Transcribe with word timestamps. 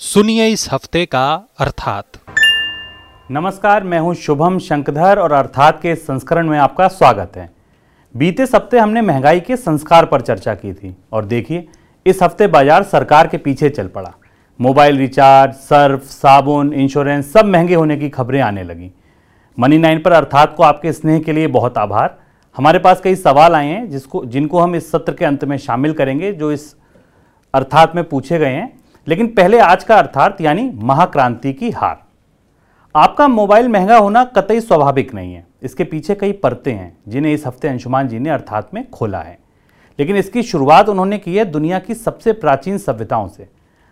सुनिए 0.00 0.46
इस 0.48 0.66
हफ़्ते 0.72 1.04
का 1.06 1.24
अर्थात। 1.58 2.18
नमस्कार, 3.30 3.84
मैं 3.84 3.98
हूँ 3.98 4.14
शुभम 4.14 4.58
शंकधर 4.58 5.18
और 5.18 5.32
अर्थात 5.32 5.80
के 5.82 5.94
संस्करण 5.94 6.48
में 6.48 6.58
आपका 6.58 6.86
स्वागत 6.88 7.36
है। 7.36 7.48
बीते 8.14 8.42
हफ़्ते 8.44 8.78
हमने 8.78 9.00
महँगाई 9.02 9.40
के 9.40 9.56
संस्कार 9.56 10.06
पर 10.06 10.20
चर्चा 10.20 10.54
की 10.54 10.72
थी 10.72 10.94
और 11.12 11.24
देखिए, 11.24 11.66
इस 12.06 12.22
हफ़्ते 12.22 12.46
बाज़ार 12.46 12.82
सरकार 12.82 13.26
के 13.26 13.36
पीछे 13.36 13.70
चल 13.70 13.88
पड़ा। 13.88 14.12
मोबाइल 14.60 14.98
रिचार्ज, 14.98 15.52
सर्फ, 15.52 16.04
साबुन, 16.04 16.72
इंश्योरेंस 16.72 17.32
सब 17.32 17.44
महँगे 17.46 17.74
होने 17.74 17.96
की 17.96 18.08
खबरें 18.08 18.40
आने 18.40 18.62
लगी। 18.62 18.90
मनी 19.58 19.78
नाइन 19.78 20.02
पर 20.02 20.12
अर्थात 20.12 20.54
को 20.56 20.62
आपके 20.62 20.92
स्नेह 20.92 21.20
के 21.20 21.32
लिए 21.32 21.46
बहुत 21.50 21.78
आभार। 21.78 22.18
हमारे 22.56 22.78
पास 22.78 23.00
कई 23.00 23.16
सवाल 23.18 23.54
आए 23.54 23.68
हैं 23.68 23.88
जिसको 23.90 24.24
जिनको 24.24 24.60
हम 24.60 24.76
इस 24.76 24.90
सत्र 24.92 25.14
के 25.14 25.24
अंत 25.24 25.44
में 25.44 25.56
शामिल 25.58 25.92
करेंगे, 25.92 26.32
जो 26.32 26.52
इस 26.52 26.74
अर्थात 27.54 27.96
में 27.96 28.04
पूछे 28.04 28.38
गए 28.38 28.46
हैं। 28.46 28.79
लेकिन 29.10 29.26
पहले 29.26 29.58
आज 29.58 29.84
का 29.84 29.96
अर्थात 29.96 30.40
यानी 30.40 30.70
महाक्रांति 30.74 31.52
की 31.52 31.70
हार। 31.70 31.96
आपका 32.94 33.26
मोबाइल 33.28 33.68
महँगा 33.68 33.96
होना 33.96 34.24
कतई 34.24 34.60
स्वाभाविक 34.60 35.14
नहीं 35.14 35.34
है। 35.34 35.46
इसके 35.62 35.84
पीछे 35.84 36.14
कई 36.14 36.32
परतें 36.32 36.72
हैं, 36.72 36.96
जिन्हें 37.08 37.32
इस 37.34 37.46
हफ़्ते 37.46 37.68
अंशुमान 37.68 38.08
जी 38.08 38.18
ने 38.18 38.30
अर्थात 38.30 38.70
में 38.74 38.90
खोला 38.90 39.20
है। 39.20 39.38
लेकिन 39.98 40.16
इसकी 40.16 40.42
शुरुआत 40.42 40.88
उन्होंने 40.88 41.18
की 41.18 41.36
है 41.36 41.44
दुनिया 41.44 41.78
की 41.78 41.94
सबसे 41.94 42.32
प्राचीन 42.32 42.78
सभ्यताओं 42.78 43.28
से। 43.28 43.48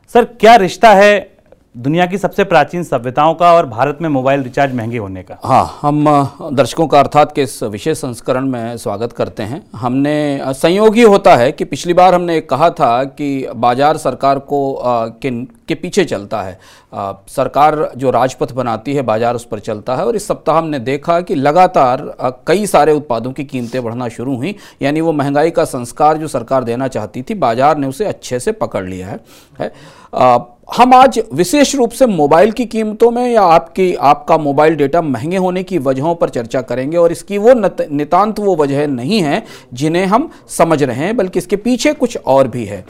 सर, 0.09 0.24
क्या 0.24 0.55
रिश्ता 0.57 0.93
है 0.95 1.38
दुनिया 1.78 2.05
की 2.06 2.18
सबसे 2.18 2.45
प्राचीन 2.45 2.82
सभ्यताओं 2.82 3.34
का 3.34 3.52
और 3.55 3.66
भारत 3.66 3.98
में 4.02 4.09
मोबाइल 4.09 4.42
रिचार्ज 4.42 4.73
महँगे 4.74 4.98
होने 4.98 5.23
का। 5.23 5.37
हाँ 5.45 5.78
हम 5.82 6.04
दर्शकों 6.52 6.87
का 6.87 7.01
अर्थात 7.01 7.32
के 7.32 7.42
इस 7.42 7.62
विशेष 7.64 7.98
संस्करण 7.98 8.46
में 8.46 8.77
स्वागत 8.77 9.12
करते 9.12 9.42
हैं। 9.42 9.62
हमने 9.74 10.41
संयोगी 10.54 11.02
होता 11.02 11.34
है 11.37 11.52
कि 11.52 11.64
पिछली 11.64 11.95
बार 11.95 12.14
हमने 12.14 12.41
कहा 12.41 12.70
था 12.70 13.04
कि 13.04 13.46
बाज़ार 13.56 13.96
सरकार 13.96 14.38
को 14.38 14.73
अ, 14.73 15.06
के, 15.06 15.30
के 15.68 15.74
पीछे 15.74 16.04
चलता 16.04 16.42
है। 16.42 16.59
अ, 16.92 17.12
सरकार 17.28 17.90
जो 17.96 18.10
राजपथ 18.10 18.52
बनाती 18.52 18.95
है 18.95 19.02
बाज़ार 19.02 19.34
उस 19.34 19.45
पर 19.45 19.59
चलता 19.60 19.96
है 19.96 20.07
और 20.07 20.16
इस 20.16 20.29
सप्ताह 20.29 20.59
हमने 20.59 20.79
देखा 20.80 21.20
कि 21.20 21.35
लगातार 21.35 22.07
अ, 22.10 22.30
कई 22.46 22.66
सारे 22.66 22.92
उत्पादों 22.92 23.32
की 23.32 23.45
कीमतें 23.45 23.82
बढ़ना 23.85 24.09
शुरू 24.09 24.37
हुई। 24.37 24.54
यानी 24.82 25.01
वो 25.01 25.13
महँगाई 25.13 25.51
का 25.51 25.65
संस्कार 25.66 26.16
जो 26.16 26.29
सरकार 26.29 26.65
देना 26.65 26.88
चाहती 26.88 27.23
थी 27.23 27.35
बाज़ार 27.37 27.79
ने 27.79 27.87
उसे 27.87 28.04
अच्छे 28.04 28.40
से 28.40 28.52
पकड़ 28.52 28.87
लिया 28.87 29.09
है, 29.09 29.20
है 29.60 29.73
हम 30.77 30.95
आज 30.95 31.21
विशेष 31.33 31.74
रूप 31.74 31.91
से 31.91 32.07
मोबाइल 32.07 32.51
की 32.52 32.65
कीमतों 32.65 33.11
में 33.11 33.33
या 33.33 33.43
आपकी 33.43 33.95
आपका 33.95 34.37
मोबाइल 34.38 34.75
डेटा 34.77 35.02
महँगे 35.02 35.37
होने 35.37 35.63
की 35.63 35.79
वजहों 35.79 36.15
पर 36.15 36.29
चर्चा 36.29 36.60
करेंगे 36.60 36.97
और 36.97 37.13
इसकी 37.13 37.38
वो 37.38 37.52
नत- 37.52 37.91
नितांत 37.91 38.38
वो 38.38 38.57
वजह 38.57 38.87
नहीं 38.87 39.21
है 39.21 39.43
जिन्हें 39.75 40.07
हम 40.07 40.30
समझ 40.49 40.83
रहे 40.83 40.97
हैं 40.97 41.16
बल्कि 41.16 41.38
इसके 41.38 41.57
पीछे 41.57 41.93
कुछ 41.93 42.19
और 42.27 42.49
भी 42.49 42.65
है। 42.65 42.85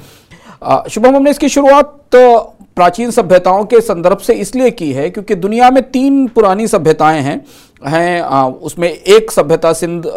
शुभम 0.90 1.16
हमने 1.16 1.30
इसकी 1.30 1.48
शुरुआत 1.48 1.94
तो 2.12 2.38
प्राचीन 2.76 3.10
सभ्यताओं 3.10 3.64
के 3.64 3.80
संदर्भ 3.80 4.18
से 4.18 4.34
इसलिए 4.34 4.70
की 4.70 4.92
है 4.92 5.08
क्योंकि 5.10 5.34
दुनिया 5.34 5.70
में 5.70 5.82
तीन 5.90 6.26
पुरानी 6.28 6.66
सभ्यताएँ 6.66 7.20
हैं। 7.22 7.44
हैं 7.86 8.20
अ, 8.20 8.58
उसमें 8.62 8.88
एक 8.88 9.30
सभ्यता 9.30 9.72
सिंध 9.72 10.10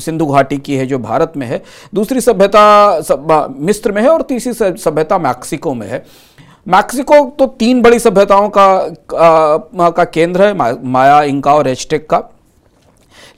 सिंधु 0.00 0.26
घाटी 0.26 0.58
की 0.58 0.76
है 0.76 0.86
जो 0.86 0.98
भारत 0.98 1.32
में 1.36 1.46
है 1.46 1.62
दूसरी 1.94 2.20
सभ्यता 2.20 3.54
मिस्र 3.58 3.92
में 3.92 4.02
है 4.02 4.08
और 4.08 4.22
तीसरी 4.22 4.52
सभ्यता 4.76 5.18
मैक्सिको 5.18 5.74
में 5.74 5.86
है। 5.88 6.04
मैक्सिको 6.66 7.18
तो 7.38 7.46
तीन 7.58 7.82
बड़ी 7.82 7.98
सभ्यताओं 7.98 8.48
का 8.48 8.64
आ, 8.64 9.90
का 9.90 10.04
केंद्र 10.04 10.42
है 10.42 10.54
मा, 10.54 10.72
माया 10.82 11.22
इंका 11.22 11.54
और 11.54 11.68
एचटेक 11.68 12.08
का। 12.10 12.22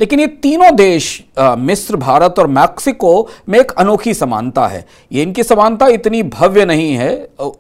लेकिन 0.01 0.21
ये 0.21 0.27
तीनों 0.43 0.75
देश 0.77 1.23
आ, 1.39 1.55
मिस्र 1.57 1.97
भारत 1.97 2.39
और 2.39 2.47
मैक्सिको 2.47 3.29
में 3.49 3.59
एक 3.61 3.71
अनोखी 3.73 4.15
समानता 4.15 4.67
है। 4.67 4.85
ये 5.13 5.23
इनकी 5.23 5.43
समानता 5.43 5.87
इतनी 5.89 6.23
भव्य 6.23 6.65
नहीं 6.65 6.93
है 6.95 7.13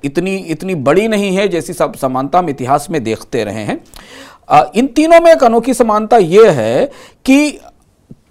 इतनी 0.05 0.37
इतनी 0.37 0.75
बड़ी 0.75 1.09
नहीं 1.09 1.35
है 1.37 1.49
जैसी 1.49 1.73
सब 1.73 1.95
समानता 1.97 2.39
हम 2.39 2.49
इतिहास 2.49 2.91
में 2.91 3.03
देखते 3.05 3.45
रहे 3.45 3.65
हैं। 3.65 3.81
आ, 4.51 4.63
इन 4.75 4.87
तीनों 4.87 5.21
में 5.21 5.33
एक 5.33 5.45
अनोखी 5.45 5.75
समानता 5.75 6.17
ये 6.17 6.49
है 6.51 6.85
कि 7.25 7.59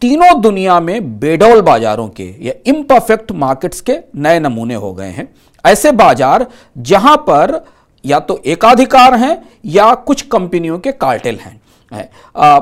तीनों 0.02 0.40
दुनिया 0.42 0.80
में 0.80 1.20
बेडौल 1.20 1.62
बाजारों 1.62 2.08
के 2.10 2.24
या 2.42 2.54
इम्परफेक्ट 2.68 3.32
मार्केट्स 3.32 3.82
के 3.82 3.98
नए 4.16 4.40
नमूने 4.40 4.76
हो 4.76 4.94
गए 4.94 5.10
हैं। 5.10 5.28
ऐसे 5.66 5.92
बाज़ार 5.94 6.46
जहाँ 6.78 7.16
पर 7.30 7.60
या 8.06 8.20
तो 8.20 8.40
एकाधिकार 8.46 9.16
हैं 9.16 9.38
या 9.66 9.94
कुछ 10.08 10.22
कंपनियों 10.28 10.80
के 10.80 10.92
कार्टेल 10.94 11.38
हैं। 11.38 11.60
है। 11.92 12.10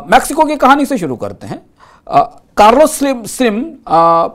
मैक्सिको 0.09 0.45
की 0.45 0.55
कहानी 0.55 0.85
से 0.85 0.97
शुरू 0.97 1.15
करते 1.15 1.47
हैं। 1.47 1.61
कार्लोस 2.57 2.97
स्लिम 2.97 3.23
स्लिम 3.25 3.63
आ, 3.87 4.27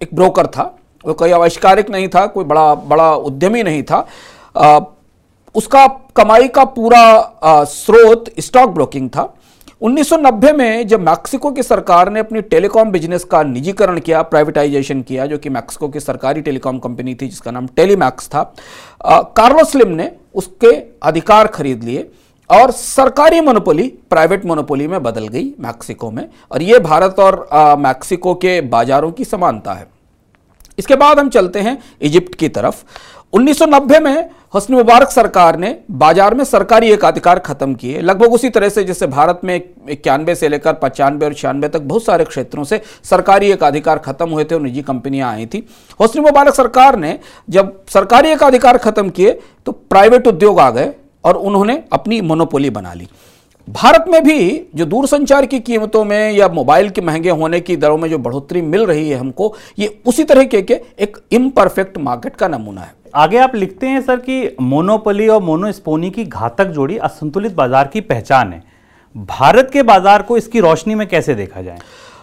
एक 0.00 0.14
ब्रोकर 0.14 0.46
था। 0.46 0.74
वो 1.04 1.14
कोई 1.14 1.30
आविष्कारिक 1.32 1.90
नहीं 1.90 2.08
था 2.08 2.26
कोई 2.26 2.44
बड़ा 2.44 2.74
बड़ा 2.74 3.14
उद्यमी 3.14 3.62
नहीं 3.62 3.82
था। 3.82 4.06
आ, 4.56 4.80
उसका 5.54 5.86
कमाई 6.16 6.48
का 6.48 6.64
पूरा 6.64 7.64
स्रोत 7.64 8.30
स्टॉक 8.40 8.70
ब्रोकिंग 8.70 9.08
था। 9.10 9.32
1990 9.82 10.52
में 10.52 10.86
जब 10.88 11.00
मैक्सिको 11.00 11.50
की 11.50 11.62
सरकार 11.62 12.08
ने 12.10 12.20
अपनी 12.20 12.40
टेलीकॉम 12.42 12.90
बिज़नेस 12.90 13.24
का 13.24 13.42
निजीकरण 13.42 13.98
किया 13.98 14.22
प्राइवेटाइजेशन 14.22 15.02
किया, 15.02 15.26
जो 15.26 15.36
कि 15.38 15.48
मैक्सिको 15.48 15.88
की 15.88 16.00
सरकारी 16.00 16.40
टेलीकॉम 16.40 16.78
कंपनी 16.78 17.14
थी, 17.14 17.28
जिसका 17.28 17.50
नाम 17.50 17.66
टेलीमैक्स 17.66 18.28
था 18.28 18.42
कार्लोस 19.36 19.70
स्लिम 19.72 19.88
ने 19.88 20.10
उसके 20.34 20.72
अधिकार 21.02 21.46
खरीद 21.46 21.84
लिए 21.84 22.10
और 22.50 22.70
सरकारी 22.70 23.40
मोनोपोली 23.40 23.86
प्राइवेट 24.10 24.44
मोनोपोली 24.46 24.86
में 24.88 25.02
बदल 25.02 25.28
गई 25.28 25.52
मैक्सिको 25.60 26.10
में। 26.10 26.28
और 26.52 26.62
ये 26.62 26.78
भारत 26.80 27.20
और 27.20 27.46
मैक्सिको 27.78 28.34
के 28.34 28.60
बाजारों 28.60 29.12
की 29.12 29.24
समानता 29.24 29.74
है। 29.74 29.86
इसके 30.78 30.96
बाद 30.96 31.18
हम 31.18 31.28
चलते 31.28 31.60
हैं 31.60 31.78
इजिप्ट 32.02 32.34
की 32.34 32.48
तरफ़। 32.48 32.84
1990 33.32 34.00
में 34.00 34.28
हस्नी 34.54 34.76
मुबारक 34.76 35.10
सरकार 35.10 35.56
ने 35.58 35.74
बाज़ार 35.92 36.34
में 36.34 36.42
सरकारी 36.44 36.90
एकाधिकार 36.90 37.38
खत्म 37.38 37.74
किए। 37.74 38.00
लगभग 38.00 38.32
उसी 38.32 38.48
तरह 38.48 38.68
से 38.68 38.84
जैसे 38.84 39.06
भारत 39.06 39.40
में 39.44 39.54
इक्यानवे 39.90 40.34
से 40.34 40.48
लेकर 40.48 40.72
पचानवे 40.74 41.26
और 41.26 41.34
छियानवे 41.34 41.68
तक 41.68 41.80
बहुत 41.82 42.04
सारे 42.04 42.24
क्षेत्रों 42.24 42.64
से 42.64 42.80
सरकारी 43.04 43.50
एकाधिकार 43.52 43.98
खत्म 43.98 44.28
हुए 44.30 44.44
थे 44.44 44.54
और 44.54 44.60
निजी 44.62 44.82
कंपनियाँ 44.82 45.32
आई 45.32 45.46
थी। 45.46 45.66
हस्नी 46.00 46.22
मुबारक 46.22 46.54
सरकार 46.54 46.98
ने 46.98 47.18
जब 47.48 47.76
सरकारी 47.88 48.30
एकाधिकार 48.30 48.78
खत्म 48.78 49.10
किए 49.10 49.38
तो 49.66 49.72
प्राइवेट 49.72 50.26
उद्योग 50.26 50.60
आ 50.60 50.70
गए 50.70 50.92
और 51.24 51.36
उन्होंने 51.36 51.82
अपनी 51.92 52.20
मोनोपोली 52.22 52.70
बना 52.70 52.94
ली। 52.94 53.08
भारत 53.68 54.04
में 54.08 54.22
भी 54.24 54.68
जो 54.74 54.84
दूरसंचार 54.84 55.46
की 55.46 55.58
कीमतों 55.60 56.04
में 56.04 56.32
या 56.32 56.48
मोबाइल 56.48 56.88
के 56.90 57.00
महँगे 57.00 57.30
होने 57.30 57.60
की 57.60 57.76
दरों 57.76 57.96
में 57.98 58.08
जो 58.10 58.18
बढ़ोतरी 58.18 58.62
मिल 58.62 58.84
रही 58.86 59.08
है 59.10 59.16
हमको 59.16 59.54
ये 59.78 60.02
उसी 60.06 60.24
तरह 60.24 60.44
के, 60.44 60.62
के 60.62 60.80
एक 60.98 61.16
इम्परफेक्ट 61.32 61.98
मार्केट 61.98 62.36
का 62.36 62.48
नमूना 62.48 62.80
है। 62.80 62.94
आगे 63.14 63.38
आप 63.38 63.54
लिखते 63.54 63.86
हैं 63.86 64.00
सर 64.00 64.16
कि 64.16 64.56
मोनोपोली 64.60 65.28
और 65.28 65.42
मोनोस्पोनी 65.42 66.10
की 66.10 66.24
घातक 66.24 66.64
जोड़ी 66.64 66.96
असंतुलित 66.98 67.54
बाज़ार 67.54 67.86
की 67.86 68.00
पहचान 68.00 68.52
है। 68.52 68.62
भारत 69.14 69.70
के 69.72 69.82
बाज़ार 69.82 70.22
को 70.22 70.36
इसकी 70.36 70.60
रोशनी 70.60 70.94
में 70.94 71.06
कैसे 71.08 71.34
देखा 71.34 71.62
जाए? 71.62 71.78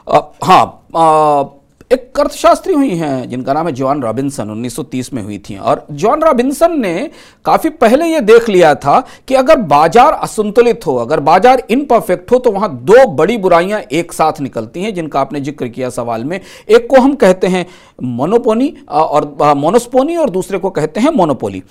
अ, 0.07 0.31
हाँ 0.43 0.65
अ, 0.95 1.43
एक 1.91 2.19
अर्थशास्त्री 2.19 2.73
हुई 2.73 2.95
हैं, 2.95 3.29
जिनका 3.29 3.53
नाम 3.53 3.67
है 3.67 3.71
जॉन 3.73 4.01
रॉबिन्सन 4.01 4.49
1930 4.49 5.11
में 5.13 5.21
हुई 5.23 5.37
थी। 5.39 5.55
और 5.57 5.85
जॉन 5.93 6.21
रॉबिन्सन 6.21 6.79
ने 6.81 7.09
काफ़ी 7.45 7.69
पहले 7.71 8.05
ये 8.05 8.21
देख 8.21 8.49
लिया 8.49 8.73
था 8.75 8.99
कि 9.27 9.35
अगर 9.35 9.57
बाज़ार 9.63 10.13
असंतुलित 10.13 10.85
हो, 10.85 10.95
अगर 10.95 11.19
बाज़ार 11.21 11.63
इनपरफेक्ट 11.69 12.31
हो 12.31 12.39
तो 12.39 12.51
वहाँ 12.51 12.69
दो 12.83 13.05
बड़ी 13.07 13.37
बुराइयाँ 13.37 13.81
एक 13.81 14.13
साथ 14.13 14.41
निकलती 14.41 14.83
हैं, 14.83 14.93
जिनका 14.93 15.19
आपने 15.19 15.41
ज़िक्र 15.41 15.67
किया 15.67 15.89
सवाल 15.91 16.23
में। 16.23 16.39
एक 16.69 16.87
को 16.89 17.01
हम 17.01 17.13
कहते 17.15 17.47
हैं 17.47 17.65
मोनोपोनी 18.03 18.73
और 18.89 19.53
मोनोस्पोनी, 19.57 20.15
और 20.15 20.29
दूसरे 20.29 20.57
को 20.57 20.69
कहते 20.71 20.99
हैं 20.99 21.11
मोनोपोली। 21.11 21.63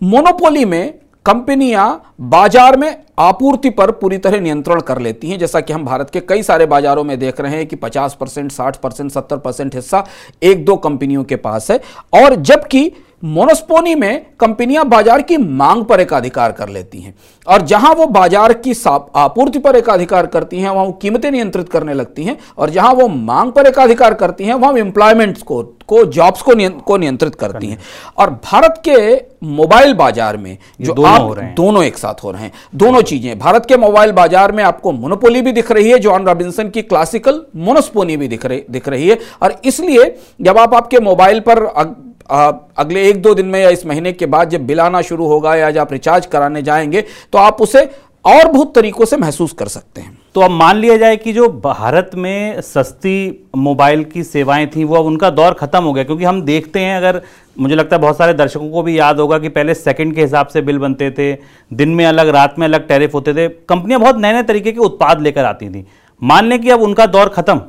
मोनोपोली 0.00 0.64
में 0.64 0.94
कंपनियाँ 1.26 2.14
बाज़ार 2.22 2.76
में 2.76 3.03
आपूर्ति 3.18 3.70
पर 3.70 3.90
पूरी 3.92 4.18
तरह 4.18 4.40
नियंत्रण 4.40 4.80
कर 4.80 4.98
लेती 4.98 5.30
हैं 5.30 5.38
जैसा 5.38 5.60
कि 5.60 5.72
हम 5.72 5.84
भारत 5.84 6.10
के 6.10 6.20
कई 6.20 6.42
सारे 6.42 6.66
बाजारों 6.66 7.04
में 7.04 7.18
देख 7.18 7.40
रहे 7.40 7.56
हैं 7.56 7.66
कि 7.66 7.76
50 7.76 8.14
परसेंट 8.14 8.52
साठ 8.52 8.76
परसेंट 8.76 9.10
सत्तर 9.10 9.36
परसेंट 9.38 9.74
हिस्सा 9.74 10.04
एक 10.42 10.64
दो 10.64 10.76
कंपनियों 10.78 11.24
के 11.24 11.36
पास 11.38 11.70
है। 11.70 11.80
और 12.14 12.34
जबकि 12.36 12.90
मोनोस्पोनी 13.24 13.94
में 13.94 14.24
कंपनियाँ 14.40 14.84
बाज़ार 14.84 15.22
की 15.22 15.36
मांग 15.36 15.84
पर 15.84 16.00
एकाधिकार 16.00 16.52
कर 16.52 16.68
लेती 16.68 17.00
हैं। 17.00 17.14
और 17.46 17.62
जहाँ 17.62 17.92
वो 17.94 18.06
बाज़ार 18.06 18.52
की 18.56 18.74
आपूर्ति 18.86 19.58
पर 19.58 19.76
एकाधिकार 19.76 20.26
करती 20.26 20.60
हैं 20.60 20.70
वहाँ 20.70 20.84
वो 20.84 20.92
कीमतें 20.92 21.30
नियंत्रित 21.30 21.68
करने 21.68 21.94
लगती 21.94 22.24
हैं। 22.24 22.36
और 22.58 22.70
जहाँ 22.70 22.92
वो 22.94 23.06
मांग 23.08 23.52
पर 23.52 23.66
एकाधिकार 23.66 24.14
करती 24.14 24.44
हैं 24.44 24.54
वहाँ 24.54 24.76
एम्प्लॉयमेंट 24.78 25.42
को 25.42 25.62
को 25.88 26.04
जॉब्स 26.06 26.42
को 26.42 26.52
नियं, 26.54 26.70
को 26.70 26.96
नियंत्रित 26.96 27.34
करती 27.34 27.66
हैं। 27.66 27.78
और 28.18 28.30
भारत 28.44 28.80
के 28.84 29.14
मोबाइल 29.46 29.92
बाज़ार 29.94 30.36
में 30.36 30.56
जो 30.80 30.92
दोनों 30.94 31.10
आप 31.10 31.20
हो 31.20 31.32
रहे 31.34 31.46
हैं। 31.46 31.54
दोनों 31.54 31.82
एक 31.84 31.98
साथ 31.98 32.22
हो 32.24 32.30
रहे 32.30 32.42
हैं 32.42 32.52
दोनों 32.74 33.02
चीज़ें। 33.04 33.38
भारत 33.38 33.66
के 33.66 33.76
मोबाइल 33.76 34.12
बाज़ार 34.12 34.52
में 34.52 34.62
आपको 34.64 34.92
मोनोपोली 34.92 35.42
भी 35.42 35.52
दिख 35.52 35.70
रही 35.72 35.90
है 35.90 35.98
जॉन 35.98 36.26
रॉबिन्सन 36.26 36.70
की 36.70 36.82
क्लासिकल 36.84 37.40
मोनोस्पोनी 37.56 38.16
भी 38.16 38.28
दिख 38.28 38.46
रही 38.46 38.62
दिख 38.70 38.88
रही 38.88 39.08
है। 39.08 39.18
और 39.42 39.60
इसलिए 39.64 40.14
जब 40.40 40.58
आप 40.58 40.74
आपके 40.74 41.00
मोबाइल 41.00 41.40
पर 41.40 41.64
अग, 41.64 41.94
आ, 42.30 42.50
अगले 42.76 43.08
एक 43.08 43.22
दो 43.22 43.34
दिन 43.34 43.46
में 43.46 43.60
या 43.60 43.70
इस 43.70 43.86
महीने 43.86 44.12
के 44.12 44.26
बाद 44.26 44.50
जब 44.50 44.66
बिल 44.66 44.80
आना 44.80 45.02
शुरू 45.02 45.26
होगा 45.26 45.54
या 45.56 45.70
जब 45.70 45.80
आप 45.80 45.92
रिचार्ज 45.92 46.26
कराने 46.26 46.62
जाएँगे 46.62 47.04
तो 47.32 47.38
आप 47.38 47.62
उसे 47.62 47.88
और 48.24 48.48
बहुत 48.48 48.74
तरीकों 48.74 49.04
से 49.04 49.16
महसूस 49.16 49.52
कर 49.52 49.68
सकते 49.68 50.00
हैं। 50.00 50.18
तो 50.34 50.40
अब 50.40 50.50
मान 50.50 50.76
लिया 50.76 50.96
जाए 50.96 51.16
कि 51.16 51.32
जो 51.32 51.48
भारत 51.64 52.10
में 52.14 52.60
सस्ती 52.62 53.48
मोबाइल 53.56 54.04
की 54.04 54.22
सेवाएँ 54.24 54.66
थी 54.66 54.84
वो 54.84 54.96
अब 54.96 55.06
उनका 55.06 55.30
दौर 55.30 55.54
खत्म 55.54 55.82
हो 55.82 55.92
गया 55.92 56.04
क्योंकि 56.04 56.24
हम 56.24 56.40
देखते 56.42 56.80
हैं 56.80 56.96
अगर 56.96 57.20
मुझे 57.56 57.74
लगता 57.74 57.96
है 57.96 58.02
बहुत 58.02 58.16
सारे 58.18 58.34
दर्शकों 58.34 58.70
को 58.70 58.82
भी 58.82 58.98
याद 58.98 59.20
होगा 59.20 59.38
कि 59.38 59.48
पहले 59.48 59.74
सेकंड 59.74 60.14
के 60.14 60.22
हिसाब 60.22 60.46
से 60.46 60.62
बिल 60.62 60.78
बनते 60.78 61.10
थे 61.10 61.32
दिन 61.72 61.88
में 61.88 62.04
अलग 62.06 62.28
रात 62.28 62.58
में 62.58 62.66
अलग 62.66 62.86
टैरिफ 62.88 63.14
होते 63.14 63.34
थे। 63.34 63.48
कंपनियाँ 63.68 64.00
बहुत 64.00 64.16
नए 64.16 64.32
नए 64.32 64.42
तरीके 64.42 64.72
के 64.72 64.80
उत्पाद 64.80 65.20
लेकर 65.20 65.44
आती 65.44 65.68
थी। 65.70 65.86
मान 66.22 66.44
लें 66.44 66.60
कि 66.60 66.70
अब 66.70 66.82
उनका 66.82 67.06
दौर 67.06 67.28
खत्म। 67.28 67.60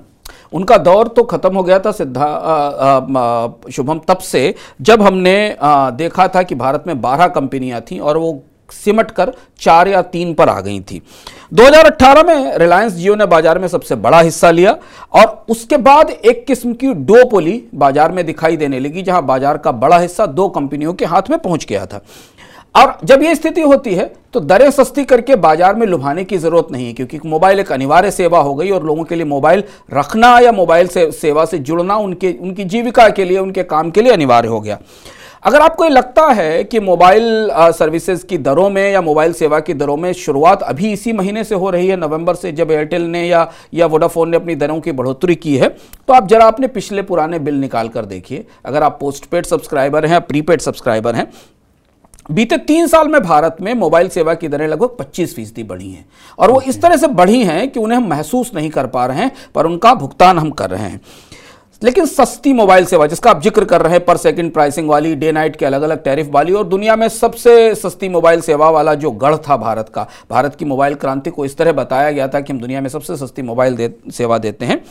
उनका 0.54 0.78
दौर 0.78 1.08
तो 1.08 1.24
खत्म 1.24 1.56
हो 1.56 1.64
गया 1.64 1.80
था 1.80 1.92
सिद्धा 1.92 2.26
शुभम 3.72 4.00
तब 4.08 4.18
से 4.18 4.54
जब 4.82 5.02
हमने 5.02 5.36
आ, 5.62 5.90
देखा 5.90 6.28
था 6.28 6.44
कि 6.44 6.56
भारत 6.56 6.84
में 6.88 7.02
12 7.02 7.28
कंपनियाँ 7.28 7.82
थीं 7.82 8.00
और 8.00 8.18
वो 8.18 8.44
सिमट 8.74 9.12
कर 9.12 9.32
चार 9.60 9.88
या 9.88 10.02
तीन 10.04 10.34
पर 10.34 10.50
आ 10.50 10.60
गई 10.62 10.80
थी। 10.82 11.02
2018 11.52 12.24
में 12.24 12.58
रिलायंस 12.58 12.94
जियो 12.94 13.16
ने 13.16 13.26
बाज़ार 13.28 13.60
में 13.60 13.68
सबसे 13.68 13.96
बड़ा 13.98 14.20
हिस्सा 14.22 14.52
लिया 14.52 14.78
और 15.14 15.46
उसके 15.50 15.78
बाद 15.80 16.10
एक 16.12 16.46
किस्म 16.48 16.74
की 16.74 16.94
डोपोली 16.94 17.62
बाज़ार 17.76 18.12
में 18.12 18.26
दिखाई 18.26 18.58
देने 18.58 18.80
लगी, 18.80 19.02
जहाँ 19.02 19.26
बाज़ार 19.26 19.58
का 19.58 19.72
बड़ा 19.74 20.00
हिस्सा 20.00 20.26
दो 20.28 20.48
कंपनियों 20.50 20.94
के 20.94 21.06
हाथ 21.06 21.30
में 21.30 21.40
पहुँच 21.40 21.66
गया 21.66 21.86
था। 21.86 22.02
और 22.76 22.98
जब 23.04 23.22
यह 23.24 23.34
स्थिति 23.36 23.62
होती 23.62 23.94
है 23.96 24.14
तो 24.34 24.40
दरें 24.42 24.70
सस्ती 24.72 25.04
करके 25.06 25.36
बाज़ार 25.38 25.76
में 25.76 25.86
लुभाने 25.88 26.24
की 26.24 26.38
ज़रूरत 26.38 26.68
नहीं 26.72 26.88
है, 26.88 26.94
क्योंकि 26.94 27.20
मोबाइल 27.26 27.60
एक 27.60 27.72
अनिवार्य 27.72 28.12
सेवा 28.12 28.40
हो 28.40 28.56
गई 28.56 28.70
और 28.72 28.84
लोगों 28.86 29.04
के 29.04 29.16
लिए 29.16 29.26
मोबाइल 29.26 29.64
रखना 29.94 30.38
या 30.40 30.52
मोबाइल 30.52 30.88
से, 30.88 31.12
सेवा 31.14 31.46
से 31.46 31.60
जुड़ना 31.60 31.96
उनके, 31.98 32.32
उनकी 32.34 32.64
जीविका 32.66 33.08
के 33.10 33.26
लिए, 33.26 33.38
उनके 33.38 33.64
काम 33.66 33.92
के 33.92 34.02
लिए 34.02 34.14
अनिवार्य 34.14 34.48
हो 34.48 34.60
गया। 34.62 34.80
अगर 35.46 35.62
आपको 35.62 35.84
ये 35.84 35.90
लगता 35.90 36.26
है 36.28 36.64
कि 36.64 36.80
मोबाइल 36.80 37.50
सर्विसेज़ 37.72 38.26
की 38.26 38.38
दरों 38.38 38.70
में 38.70 38.92
या 38.92 39.02
मोबाइल 39.02 39.34
सेवा 39.34 39.60
की 39.60 39.74
दरों 39.74 39.98
में 39.98 40.12
शुरुआत 40.14 40.64
अभी 40.64 40.92
इसी 40.94 41.12
महीने 41.14 41.44
से 41.44 41.56
हो 41.56 41.70
रही 41.70 41.88
है 41.88 41.96
नवंबर 41.96 42.36
से 42.36 42.52
जब 42.52 42.72
एयरटेल 42.72 43.02
ने 43.02 43.24
या 43.28 43.50
या 43.74 43.86
वोडाफोन 43.86 44.30
ने 44.30 44.38
अपनी 44.38 44.56
दरों 44.56 44.80
की 44.82 44.92
बढ़ोतरी 44.92 45.36
की 45.36 45.56
है 45.58 45.70
तो 46.08 46.14
आप 46.14 46.28
जरा 46.28 46.46
अपने 46.46 46.68
पिछले 46.68 47.02
पुराने 47.02 47.40
बिल 47.40 47.56
निकाल 47.56 47.90
कर 47.90 48.06
देखिए। 48.06 48.46
अगर 48.66 48.84
आप 48.84 48.98
पोस्ट 49.00 49.26
पेड 49.26 49.46
सब्सक्राइबर 49.46 50.06
हैं 50.06 50.22
प्रीपेड 50.22 50.62
सब्सक्राइबर 50.62 51.16
हैं 51.16 51.32
बीते 52.32 52.58
तीन 52.58 52.88
साल 52.88 53.08
में 53.08 53.22
भारत 53.22 53.58
में 53.62 53.74
मोबाइल 53.74 54.08
सेवा 54.10 54.34
की 54.34 54.48
दरें 54.48 54.68
लगभग 54.68 54.96
25 55.00 55.36
फ़ीसदी 55.36 55.64
बढ़ी 55.64 55.92
हैं। 55.92 56.06
और 56.40 56.52
वो 56.52 56.62
इस 56.62 56.82
तरह 56.82 56.98
से 56.98 57.08
बढ़ी 57.10 57.44
हैं 57.44 57.70
कि 57.72 57.80
उन्हें 57.80 57.98
हम 57.98 58.08
महसूस 58.10 58.52
नहीं 58.56 58.70
कर 58.70 58.88
पा 58.88 59.06
रहे 59.06 59.18
हैं 59.18 59.32
पर 59.56 59.66
उनका 59.66 59.94
भुगतान 59.94 60.40
हम 60.40 60.50
कर 60.52 60.70
रहे 60.70 60.82
हैं। 60.82 61.02
लेकिन 61.81 62.06
सस्ती 62.06 62.54
मोबाइल 62.54 62.86
सेवा 62.86 63.06
जिसका 63.07 63.31
आप 63.31 63.42
ज़िक्र 63.44 63.66
कर 63.66 63.81
रहे 63.81 63.94
हैं 63.94 64.04
पर 64.06 64.18
सेकंड 64.18 64.51
प्राइसिंग 64.54 64.89
वाली 64.89 65.16
डे 65.16 65.31
नाइट 65.31 65.56
के 65.56 65.66
अलग 65.66 65.81
अलग 65.81 66.04
टैरिफ 66.04 66.30
वाली 66.31 66.54
और 66.54 66.63
दुनिया 66.63 66.95
में 66.95 67.07
सबसे 67.10 67.74
सस्ती 67.75 68.10
मोबाइल 68.10 68.42
सेवा 68.42 68.69
वाला 68.69 68.94
जो 68.95 69.12
गढ़ 69.12 69.36
था 69.39 69.57
भारत 69.57 69.89
का। 69.89 70.07
भारत 70.30 70.56
की 70.56 70.66
मोबाइल 70.66 70.95
क्रांति 70.95 71.30
को 71.30 71.45
इस 71.45 71.57
तरह 71.57 71.72
बताया 71.72 72.12
गया 72.12 72.27
था 72.27 72.39
कि 72.39 72.54
हम 72.54 72.60
दुनिया 72.60 72.81
में 72.81 72.89
सबसे 72.89 73.18
सस्ती 73.18 73.42
मोबाइल 73.42 73.75
दे, 73.75 73.94
सेवा 74.12 74.38
देते 74.38 74.66
हैं। 74.66 74.83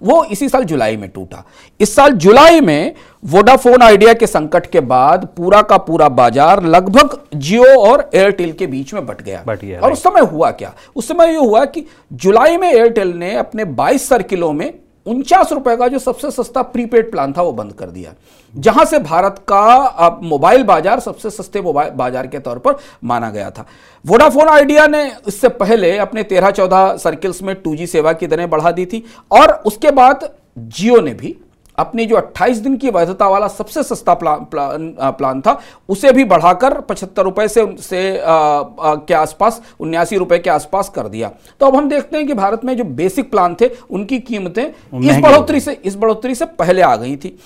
वो 0.00 0.24
इसी 0.24 0.48
साल 0.48 0.64
जुलाई 0.64 0.96
में 0.96 1.08
टूटा। 1.10 1.44
इस 1.80 1.94
साल 1.94 2.12
जुलाई 2.14 2.60
में 2.60 2.94
वोडाफोन 3.22 3.82
आइडिया 3.82 4.12
के 4.14 4.26
संकट 4.26 4.66
के 4.66 4.80
बाद 4.80 5.28
पूरा 5.36 5.62
का 5.62 5.76
पूरा 5.76 6.08
बाज़ार 6.08 6.62
लगभग 6.64 7.20
जियो 7.34 7.78
और 7.80 8.10
एयरटेल 8.14 8.52
के 8.52 8.66
बीच 8.66 8.94
में 8.94 9.06
बट 9.06 9.22
गया। 9.22 9.42
बट 9.46 9.64
गया 9.64 9.80
और 9.80 9.92
उस 9.92 10.02
समय 10.02 10.20
हुआ 10.22 10.50
क्या? 10.50 10.74
उस 10.96 11.08
समय 11.08 11.32
यह 11.32 11.38
हुआ 11.38 11.64
कि 11.64 11.86
जुलाई 12.12 12.56
में 12.56 12.72
एयरटेल 12.72 13.08
ने 13.08 13.34
अपने 13.36 13.64
22 13.64 14.08
सर्किलों 14.08 14.52
में 14.52 14.72
उनचास 15.08 15.52
रुपए 15.52 15.76
का 15.76 15.88
जो 15.88 15.98
सबसे 15.98 16.30
सस्ता 16.30 16.62
प्रीपेड 16.64 17.10
प्लान 17.10 17.32
था 17.32 17.42
वो 17.42 17.52
बंद 17.52 17.72
कर 17.72 17.86
दिया। 17.88 18.14
जहाँ 18.54 18.84
से 18.84 18.98
भारत 19.00 19.36
का 19.48 20.18
मोबाइल 20.22 20.62
बाज़ार 20.64 21.00
सबसे 21.00 21.30
सस्ते 21.30 21.60
मोबाइल 21.60 21.90
बाज़ार 21.92 22.26
के 22.26 22.38
तौर 22.38 22.58
पर 22.58 22.76
माना 23.04 23.30
गया 23.30 23.50
था। 23.50 23.66
वोडाफोन 24.04 24.48
आइडिया 24.48 24.86
ने 24.86 25.04
इससे 25.28 25.48
पहले 25.56 25.96
अपने 25.98 26.22
तेरह 26.24 26.50
चौदह 26.50 26.96
सर्किल्स 26.96 27.42
में 27.42 27.54
टू 27.56 27.76
सेवा 27.78 28.12
की 28.12 28.26
दरें 28.26 28.48
बढ़ा 28.50 28.70
दी 28.70 28.86
थी 28.86 29.04
और 29.30 29.52
उसके 29.66 29.90
बाद 29.92 30.30
जियो 30.58 31.00
ने 31.00 31.14
भी 31.14 31.36
अपनी 31.78 32.06
जो 32.06 32.16
28 32.16 32.58
दिन 32.58 32.76
की 32.76 32.90
वैधता 32.90 33.28
वाला 33.28 33.48
सबसे 33.48 33.82
सस्ता 33.82 34.14
प्लान 34.14 34.44
प्लान, 34.44 34.94
प्लान 35.00 35.40
था 35.40 35.60
उसे 35.88 36.12
भी 36.12 36.24
बढ़ाकर 36.24 36.80
पचहत्तर 36.80 37.22
रुपए 37.22 37.48
से, 37.48 37.76
से 37.80 38.18
आ, 38.18 38.32
आ, 38.32 38.94
के 38.94 39.14
आसपास 39.14 39.60
उन्यासी 39.80 40.16
रुपए 40.16 40.38
के 40.38 40.50
आसपास 40.50 40.88
कर 40.88 41.08
दिया। 41.08 41.30
तो 41.60 41.66
अब 41.66 41.76
हम 41.76 41.88
देखते 41.88 42.16
हैं 42.16 42.26
कि 42.26 42.34
भारत 42.34 42.64
में 42.64 42.76
जो 42.76 42.84
बेसिक 42.84 43.30
प्लान 43.30 43.56
थे 43.60 43.70
उनकी 43.90 44.18
कीमतें 44.18 44.64
इस 44.64 45.22
बढ़ोतरी 45.22 45.60
से 45.60 45.72
इस 45.84 45.96
बढ़ोतरी 45.96 46.34
से 46.34 46.44
पहले 46.44 46.82
आ 46.82 46.96
गई 46.96 47.16
थी। 47.16 47.38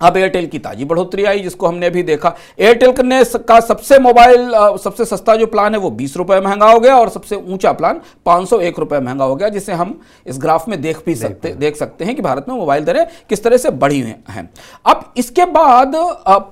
अब 0.00 0.16
एयरटेल 0.16 0.46
की 0.46 0.58
ताजी 0.58 0.84
बढ़ोतरी 0.84 1.24
आई 1.24 1.40
जिसको 1.40 1.66
हमने 1.66 1.86
अभी 1.86 2.02
देखा। 2.02 2.34
एयरटेल 2.58 2.94
ने 3.04 3.22
का 3.38 3.58
सबसे 3.60 3.98
मोबाइल 3.98 4.50
सबसे 4.82 5.04
सस्ता 5.04 5.36
जो 5.36 5.46
प्लान 5.46 5.74
है 5.74 5.80
वो 5.80 5.90
बीस 5.92 6.16
रुपए 6.16 6.40
महँगा 6.40 6.70
हो 6.70 6.80
गया 6.80 6.96
और 6.96 7.08
सबसे 7.08 7.36
ऊँचा 7.36 7.72
प्लान 7.72 8.00
पाँच 8.26 8.48
सौ 8.48 8.60
एक 8.60 8.78
रुपए 8.78 9.00
महँगा 9.00 9.24
हो 9.24 9.36
गया 9.36 9.48
जिसे 9.48 9.72
हम 9.72 9.98
इस 10.26 10.38
ग्राफ 10.38 10.68
में 10.68 10.80
देख 10.82 11.02
भी 11.06 11.14
सकते 11.14 11.52
देख 11.56 11.76
सकते 11.76 12.04
हैं 12.04 12.14
कि 12.16 12.22
भारत 12.22 12.46
में 12.48 12.54
मोबाइल 12.56 12.84
दरें 12.84 13.04
किस 13.28 13.44
तरह 13.44 13.56
से 13.56 13.70
बढ़ी 13.72 14.00
हुई 14.00 14.14
हैं। 14.30 14.48
अब 14.86 15.12
इसके 15.16 15.44
बाद 15.52 15.92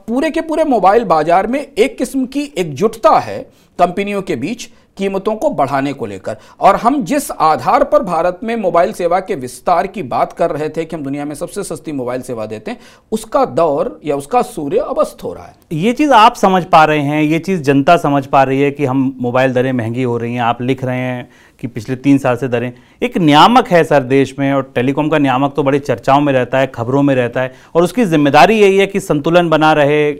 पूरे 0.07 0.31
के 0.31 0.41
पूरे 0.43 0.65
मोबाइल 0.67 1.05
बाज़ार 1.07 1.47
में 1.47 1.61
एक 1.61 1.99
किस्म 1.99 2.25
की 2.27 2.53
एकजुटता 2.59 3.19
है 3.19 3.41
कंपनियों 3.79 4.23
के 4.23 4.37
बीच 4.37 4.69
कीमतों 4.97 5.35
को 5.37 5.51
बढ़ाने 5.51 5.93
को 5.93 6.07
लेकर। 6.07 6.37
और 6.61 6.77
हम 6.77 7.03
जिस 7.05 7.31
आधार 7.31 7.85
पर 7.85 8.03
भारत 8.03 8.41
में 8.43 8.55
मोबाइल 8.57 8.93
सेवा 8.93 9.21
के 9.21 9.35
विस्तार 9.35 9.87
की 9.87 10.03
बात 10.05 10.33
कर 10.33 10.51
रहे 10.51 10.69
थे 10.69 10.85
कि 10.85 10.97
हम 10.97 11.03
दुनिया 11.03 11.25
में 11.25 11.35
सबसे 11.35 11.63
सस्ती 11.65 11.93
मोबाइल 11.93 12.23
सेवा 12.23 12.47
देते 12.47 12.71
हैं, 12.71 12.79
उसका 13.13 13.45
दौर 13.45 13.99
या 14.05 14.17
उसका 14.17 14.43
सूर्य 14.43 14.79
अवस्थ 14.79 15.25
हो 15.25 15.33
रहा 15.33 15.45
है। 15.45 15.55
ये 15.75 15.93
चीज़ 15.93 16.13
आप 16.13 16.35
समझ 16.37 16.65
पा 16.65 16.85
रहे 16.85 17.01
हैं, 17.01 17.23
ये 17.23 17.39
चीज़ 17.39 17.63
जनता 17.63 17.97
समझ 17.97 18.25
पा 18.27 18.43
रही 18.43 18.61
है 18.61 18.71
कि 18.71 18.85
हम 18.85 19.15
मोबाइल 19.21 19.53
दरें 19.53 19.73
महँगी 19.73 20.03
हो 20.03 20.17
रही 20.19 20.35
हैं, 20.35 20.41
आप 20.43 20.63
लिख 20.63 20.85
रहे 20.85 20.99
हैं 20.99 21.29
कि 21.61 21.67
पिछले 21.67 21.97
तीन 21.97 22.19
साल 22.19 22.37
से 22.37 22.49
दरें। 22.49 22.73
एक 23.03 23.17
नियामक 23.19 23.69
है 23.69 23.83
सर 23.85 24.03
देश 24.03 24.35
में, 24.39 24.53
और 24.53 24.71
टेलीकॉम 24.75 25.09
का 25.09 25.19
नियामक 25.19 25.55
तो 25.57 25.63
बड़ी 25.63 25.79
चर्चाओं 25.79 26.21
में 26.21 26.33
रहता 26.33 26.59
है, 26.59 26.67
खबरों 26.67 27.03
में 27.03 27.15
रहता 27.15 27.41
है, 27.41 27.53
और 27.75 27.83
उसकी 27.83 28.05
ज़िम्मेदारी 28.05 28.61
यही 28.61 28.79
है 28.79 28.87
कि 28.87 29.01
संतुलन 29.01 29.49
बना 29.49 29.73
रहे 29.73 30.13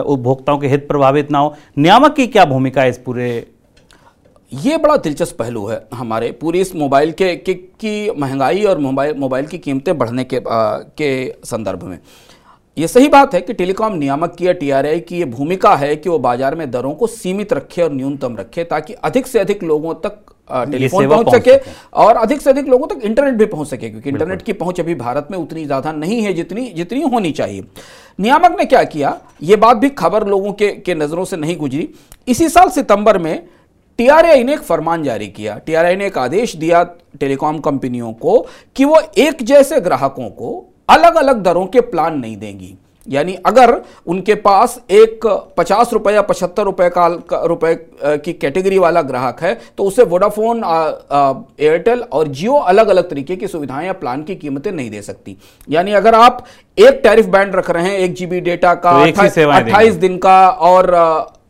उपभोक्ताओं 0.00 0.58
के 0.58 0.68
हित 0.68 0.88
प्रभावित 0.88 1.30
ना 1.30 1.38
हो। 1.38 1.54
नियामक 1.78 2.14
की 2.16 2.26
क्या 2.26 2.44
भूमिका 2.44 2.82
है 2.82 2.90
इस 2.90 2.98
पूरे 2.98 3.46
ये 4.52 4.76
बड़ा 4.76 4.96
दिलचस्प 4.96 5.36
पहलू 5.38 5.64
है 5.66 5.80
हमारे 5.94 6.30
पूरी 6.32 6.60
इस 6.60 6.74
मोबाइल 6.76 7.12
के, 7.12 7.34
के 7.36 7.54
की 7.54 8.10
महँगाई 8.10 8.62
और 8.64 8.78
मोबाइल 8.78 9.14
मोबाइल 9.14 9.46
की 9.46 9.58
कीमतें 9.58 9.96
बढ़ने 9.98 10.24
के 10.24 10.36
आ, 10.36 10.78
के 10.78 11.34
संदर्भ 11.44 11.82
में। 11.82 11.98
ये 12.76 12.88
सही 12.88 13.08
बात 13.08 13.34
है 13.34 13.40
कि 13.40 13.52
टेलीकॉम 13.52 13.94
नियामक 13.94 14.34
की 14.34 14.46
या 14.46 14.52
टीआरआई 14.52 15.00
की 15.00 15.18
ये 15.18 15.24
भूमिका 15.26 15.74
है 15.76 15.94
कि 15.96 16.08
वो 16.08 16.18
बाज़ार 16.18 16.54
में 16.54 16.70
दरों 16.70 16.92
को 16.94 17.06
सीमित 17.06 17.52
रखे 17.52 17.82
और 17.82 17.92
न्यूनतम 17.92 18.36
रखे 18.36 18.64
ताकि 18.64 18.92
अधिक 18.94 19.26
से 19.26 19.38
अधिक 19.38 19.62
लोगों 19.64 19.94
तक 19.96 20.22
टेलीफोन 20.50 21.08
पहुँच 21.08 21.34
सके, 21.34 21.52
सके। 21.52 21.70
और 21.94 22.16
अधिक 22.16 22.40
से 22.40 22.50
अधिक 22.50 22.68
लोगों 22.68 22.86
तक 22.86 23.04
इंटरनेट 23.04 23.34
भी 23.34 23.46
पहुँच 23.46 23.68
सके 23.68 23.90
क्योंकि 23.90 24.10
इंटरनेट 24.10 24.42
की 24.42 24.52
पहुँच 24.52 24.80
अभी 24.80 24.94
भारत 24.94 25.28
में 25.30 25.38
उतनी 25.38 25.64
ज़्यादा 25.64 25.92
नहीं 25.92 26.20
है 26.22 26.32
जितनी 26.32 26.68
जितनी 26.70 27.02
होनी 27.04 27.32
चाहिए। 27.32 27.64
नियामक 28.18 28.56
ने 28.58 28.64
क्या 28.64 28.82
किया? 28.84 29.18
ये 29.42 29.56
बात 29.56 29.76
भी 29.76 29.88
खबर 29.92 30.26
लोगों 30.26 30.52
के 30.52 30.70
के 30.70 30.94
नज़रों 30.94 31.24
से 31.24 31.36
नहीं 31.36 31.56
गुजरी। 31.56 31.88
इसी 32.28 32.48
साल 32.48 32.68
सितंबर 32.70 33.18
में 33.18 33.48
टीआरआई 33.98 34.44
ने 34.44 34.52
एक 34.54 34.60
फरमान 34.60 35.02
जारी 35.02 35.26
किया। 35.28 35.56
टीआरआई 35.66 35.96
ने 35.96 36.06
एक 36.06 36.18
आदेश 36.18 36.56
दिया 36.56 36.82
टेलीकॉम 37.20 37.58
कंपनियों 37.58 38.12
को 38.14 38.38
कि 38.76 38.84
वो 38.84 39.00
एक 39.18 39.42
जैसे 39.42 39.80
ग्राहकों 39.80 40.28
को 40.30 40.64
अलग 40.88 41.14
अलग 41.14 41.42
दरों 41.42 41.66
के 41.66 41.80
प्लान 41.82 42.18
नहीं 42.18 42.36
देंगी। 42.36 42.76
यानी 43.06 43.34
अगर 43.46 43.74
उनके 44.06 44.34
पास 44.34 44.78
एक 44.90 45.26
पचास 45.56 45.92
रुपए 45.92 46.12
या 46.12 46.22
पचहत्तर 46.22 46.64
रुपए 46.64 46.88
का 46.90 47.06
रुपए 47.44 47.74
की 48.02 48.32
कैटेगरी 48.32 48.78
वाला 48.78 49.02
ग्राहक 49.02 49.42
है 49.42 49.54
तो 49.78 49.84
उसे 49.84 50.04
वोडाफोन 50.04 50.62
एयरटेल 51.60 52.02
और 52.02 52.28
जियो 52.28 52.54
अलग 52.72 52.88
अलग 52.88 53.08
तरीके 53.10 53.36
की 53.36 53.46
सुविधाएँ 53.46 53.86
या 53.86 53.92
प्लान 53.94 54.22
की 54.22 54.34
कीमतें 54.34 54.70
नहीं 54.72 54.90
दे 54.90 55.02
सकती। 55.02 55.36
यानी 55.68 55.92
अगर 55.92 56.14
आप 56.14 56.44
एक 56.78 57.00
टैरिफ 57.04 57.26
बैंड 57.26 57.54
रख 57.56 57.70
रहे 57.70 57.84
हैं 57.84 57.98
एक 57.98 58.14
जीबी 58.14 58.40
डेटा 58.40 58.74
का 58.76 58.92
तो 59.06 59.50
अट्ठाईस 59.50 59.94
दिन 59.96 60.18
का 60.18 60.48
और 60.48 60.94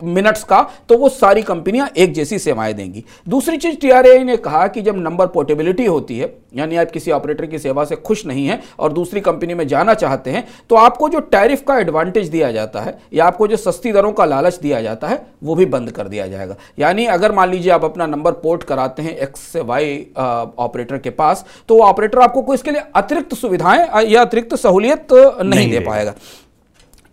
मिनट्स 0.01 0.43
का 0.43 0.61
तो 0.89 0.97
वो 0.97 1.09
सारी 1.09 1.41
कंपनियाँ 1.41 1.89
एक 1.97 2.13
जैसी 2.13 2.39
सेवाएँ 2.39 2.73
देंगी। 2.73 3.03
दूसरी 3.27 3.57
चीज़ 3.57 3.77
टीआरए 3.77 4.23
ने 4.23 4.37
कहा 4.37 4.67
कि 4.67 4.81
जब 4.81 4.97
नंबर 4.97 5.27
पोर्टेबिलिटी 5.27 5.85
होती 5.85 6.17
है 6.19 6.33
यानी 6.55 6.75
आप 6.75 6.91
किसी 6.91 7.11
ऑपरेटर 7.11 7.45
की 7.45 7.59
सेवा 7.59 7.83
से 7.85 7.95
खुश 7.97 8.25
नहीं 8.25 8.45
है 8.47 8.59
और 8.79 8.93
दूसरी 8.93 9.21
कंपनी 9.21 9.53
में 9.53 9.67
जाना 9.67 9.93
चाहते 9.93 10.31
हैं 10.31 10.47
तो 10.69 10.75
आपको 10.75 11.09
जो 11.09 11.19
टैरिफ 11.27 11.63
का 11.67 11.77
एडवांटेज 11.79 12.27
दिया 12.29 12.51
जाता 12.51 12.81
है 12.81 12.97
या 13.13 13.25
आपको 13.25 13.47
जो 13.47 13.57
सस्ती 13.57 13.91
दरों 13.91 14.11
का 14.11 14.25
लालच 14.25 14.59
दिया 14.59 14.81
जाता 14.81 15.07
है 15.07 15.21
वो 15.43 15.55
भी 15.55 15.65
बंद 15.67 15.91
कर 15.91 16.07
दिया 16.07 16.27
जाएगा। 16.27 16.55
यानी 16.79 17.05
अगर 17.07 17.31
मान 17.31 17.49
लीजिए 17.49 17.71
आप 17.71 17.85
अपना 17.85 18.05
नंबर 18.07 18.31
पोर्ट 18.39 18.63
कराते 18.63 19.01
हैं 19.01 19.15
एक्स 19.17 19.39
से 19.43 19.61
वाई 19.61 19.95
ऑपरेटर 20.17 20.97
के 20.97 21.09
पास 21.11 21.45
तो 21.69 21.75
वो 21.75 21.83
ऑपरेटर 21.83 22.19
आपको 22.19 22.53
इसके 22.53 22.71
लिए 22.71 22.83
अतिरिक्त 22.95 23.33
सुविधाएँ 23.35 24.05
या 24.05 24.21
अतिरिक्त 24.21 24.55
सहूलियत 24.55 25.07
नहीं, 25.13 25.49
नहीं 25.49 25.71
दे 25.71 25.79
पाएगा। 25.79 26.13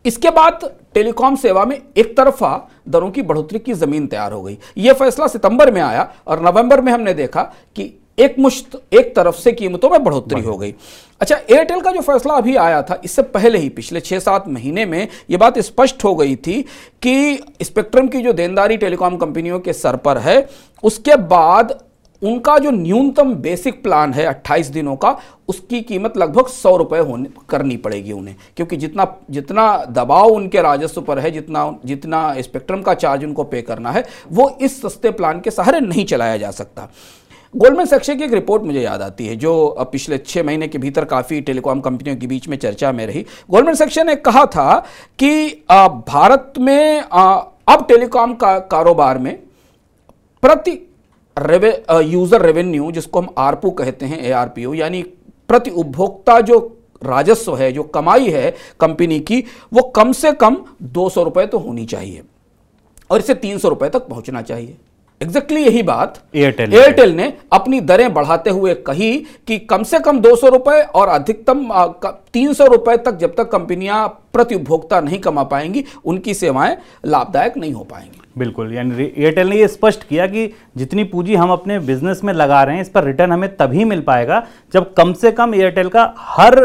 इसके 0.05 0.31
बाद 0.31 0.71
टेलीकॉम 0.95 1.37
सेवा 1.37 1.65
में 1.65 1.81
एक 1.97 2.17
तरफा 2.17 2.57
दरों 2.89 3.11
की 3.11 3.23
बढ़ोतरी 3.23 3.59
की 3.59 3.73
ज़मीन 3.75 4.07
तैयार 4.07 4.33
हो 4.33 4.43
गई। 4.43 4.59
यह 4.79 4.93
फैसला 4.93 5.27
सितंबर 5.27 5.71
में 5.73 5.81
आया 5.83 6.13
और 6.27 6.43
नवंबर 6.43 6.81
में 6.81 6.93
हमने 6.93 7.15
देखा 7.15 7.43
कि 7.77 7.93
एक 8.19 8.39
मुश्त, 8.39 8.81
एक 8.93 9.15
तरफ़ 9.17 9.37
से 9.37 9.53
कीमतों 9.53 9.89
में 9.91 10.03
बढ़ोतरी 10.05 10.41
हो 10.41 10.57
गई। 10.57 10.75
अच्छा 11.21 11.37
एयरटेल 11.37 11.81
का 11.81 11.91
जो 11.91 12.01
फैसला 12.01 12.35
अभी 12.35 12.55
आया 12.57 12.83
था, 12.83 13.01
इससे 13.05 13.23
पहले 13.23 13.59
ही 13.59 13.69
पिछले 13.69 14.01
छह 14.01 14.19
सात 14.19 14.49
महीने 14.49 14.85
में 14.87 15.09
यह 15.31 15.39
बात 15.39 15.59
स्पष्ट 15.61 16.05
हो 16.05 16.15
गई 16.15 16.37
थी 16.37 16.61
कि 17.03 17.39
स्पेक्ट्रम 17.63 18.09
की 18.09 18.21
जो 18.21 18.33
देनदारी 18.33 18.77
टेलीकॉम 18.77 19.17
कंपनियों 19.17 19.59
के 19.61 19.73
सर 19.73 19.97
पर 19.97 20.19
है, 20.19 20.49
उसके 20.83 21.17
बाद 21.17 21.79
उनका 22.25 22.57
जो 22.59 22.71
न्यूनतम 22.71 23.33
बेसिक 23.35 23.83
प्लान 23.83 24.13
है 24.15 24.25
28 24.27 24.67
दिनों 24.67 24.95
का, 24.97 25.17
उसकी 25.49 25.81
कीमत 25.83 26.17
लगभग 26.17 26.47
सौ 26.47 26.77
रुपए 26.77 26.99
होने, 26.99 27.29
करनी 27.49 27.77
पड़ेगी 27.77 28.13
उन्हें। 28.13 28.37
क्योंकि 28.57 28.77
जितना 28.77 29.07
जितना 29.31 29.65
दबाव 29.91 30.29
उनके 30.29 30.63
राजस्व 30.63 31.01
पर 31.01 31.19
है, 31.19 31.31
जितना 31.31 31.75
जितना 31.85 32.23
स्पेक्ट्रम 32.41 32.83
का 32.83 32.95
चार्ज 32.95 33.25
उनको 33.25 33.45
पे 33.45 33.63
करना 33.63 33.91
है, 33.91 34.05
वो 34.33 34.49
इस 34.61 34.81
सस्ते 34.83 35.11
प्लान 35.11 35.41
के 35.41 35.51
सहारे 35.51 35.81
नहीं 35.81 36.05
चलाया 36.05 36.37
जा 36.37 36.51
सकता। 36.51 36.89
गोल्डमैन 37.55 37.87
सैक्स 37.87 38.09
की 38.09 38.25
एक 38.25 38.33
रिपोर्ट 38.33 38.63
मुझे 38.63 38.81
याद 38.81 39.03
आती 39.03 39.27
है, 39.27 39.37
जो 39.37 39.77
पिछले 39.93 40.19
छः 40.19 40.43
महीने 40.43 40.69
के 40.69 40.79
भीतर 40.79 41.05
काफ़ी 41.05 41.41
टेलीकॉम 41.41 41.81
कंपनियों 41.81 42.17
के 42.17 42.27
बीच 42.27 42.49
में 42.49 42.57
चर्चा 42.57 42.91
में 42.93 43.07
रही। 43.07 43.25
गोल्डमैन 43.51 43.75
सैक्स 43.75 43.99
ने 43.99 44.17
कहा 44.17 44.45
था 44.47 44.79
कि 45.19 45.65
भारत 45.71 46.53
में 46.59 47.01
अब 47.01 47.85
टेलीकॉम 47.89 48.35
का, 48.35 48.59
कारोबार 48.59 49.19
में 49.19 49.39
प्रति 50.43 50.73
रेवे 51.37 51.71
यूज़र 52.05 52.43
रेवेन्यू 52.43 52.91
जिसको 52.93 53.21
हम 53.21 53.35
आरपू 53.39 53.71
कहते 53.73 54.07
हैं 54.07 54.19
ए 54.19 54.77
यानी 54.77 55.03
प्रति 55.49 55.71
उपभोक्ता 55.71 56.41
जो 56.41 56.59
राजस्व 57.03 57.57
है 57.57 57.71
जो 57.73 57.83
कमाई 57.95 58.31
है 58.31 58.51
कंपनी 58.81 59.19
की 59.21 59.45
वो 59.73 59.83
कम 59.97 60.13
से 60.13 60.33
कम 60.35 60.57
दो 60.83 61.09
सौ 61.09 61.23
रुपए 61.23 61.47
तो 61.47 61.59
होनी 61.59 61.85
चाहिए 61.87 62.23
और 63.11 63.21
इसे 63.21 63.35
तीन 63.37 63.59
सौ 63.59 63.69
रुपए 63.69 63.89
तक 63.89 64.07
पहुँचना 64.09 64.43
चाहिए। 64.43 64.77
एग्जैक्टली 65.21 65.57
exactly 65.57 65.73
यही 65.73 65.83
बात 65.83 66.23
एयरटेल 66.35 66.75
एयरटेल 66.75 67.13
ने 67.17 67.33
अपनी 67.53 67.81
दरें 67.83 68.13
बढ़ाते 68.15 68.51
हुए 68.51 68.75
कही 68.87 69.13
कि 69.49 69.59
कम 69.61 69.83
से 69.83 69.99
कम 70.01 70.21
दो 70.21 70.35
सौ 70.37 70.49
रुपए 70.49 70.81
और 70.95 71.09
अधिकतम 71.09 71.69
तीन 72.33 72.53
सौ 72.53 72.67
रुपए 72.67 72.97
तक 72.97 73.19
जब 73.19 73.35
तक 73.37 73.51
कंपनियाँ 73.51 74.07
प्रति 74.33 74.55
उपभोक्ता 74.55 75.01
नहीं 75.01 75.19
कमा 75.19 75.43
पाएँगी 75.45 75.85
उनकी 76.05 76.35
सेवाएँ 76.35 76.77
लाभदायक 77.07 77.57
नहीं 77.57 77.73
हो 77.73 77.85
पाएँगी। 77.85 78.21
बिल्कुल, 78.37 78.73
यानी 78.75 79.05
एयरटेल 79.07 79.49
ने 79.49 79.57
ये 79.57 79.67
स्पष्ट 79.69 80.05
किया 80.05 80.27
कि 80.27 80.51
जितनी 80.77 81.05
पूंजी 81.05 81.35
हम 81.35 81.51
अपने 81.53 81.79
बिज़नेस 81.81 82.23
में 82.25 82.33
लगा 82.33 82.63
रहे 82.63 82.75
हैं, 82.75 82.83
इस 82.83 82.89
पर 82.89 83.05
रिटर्न 83.05 83.33
हमें 83.33 83.57
तभी 83.57 83.85
मिल 83.85 84.01
पाएगा 84.03 84.43
जब 84.75 84.93
कम 84.95 85.13
से 85.15 85.33
कम 85.33 85.55
एयरटेल 85.55 85.89
का 85.89 86.13
हर 86.19 86.57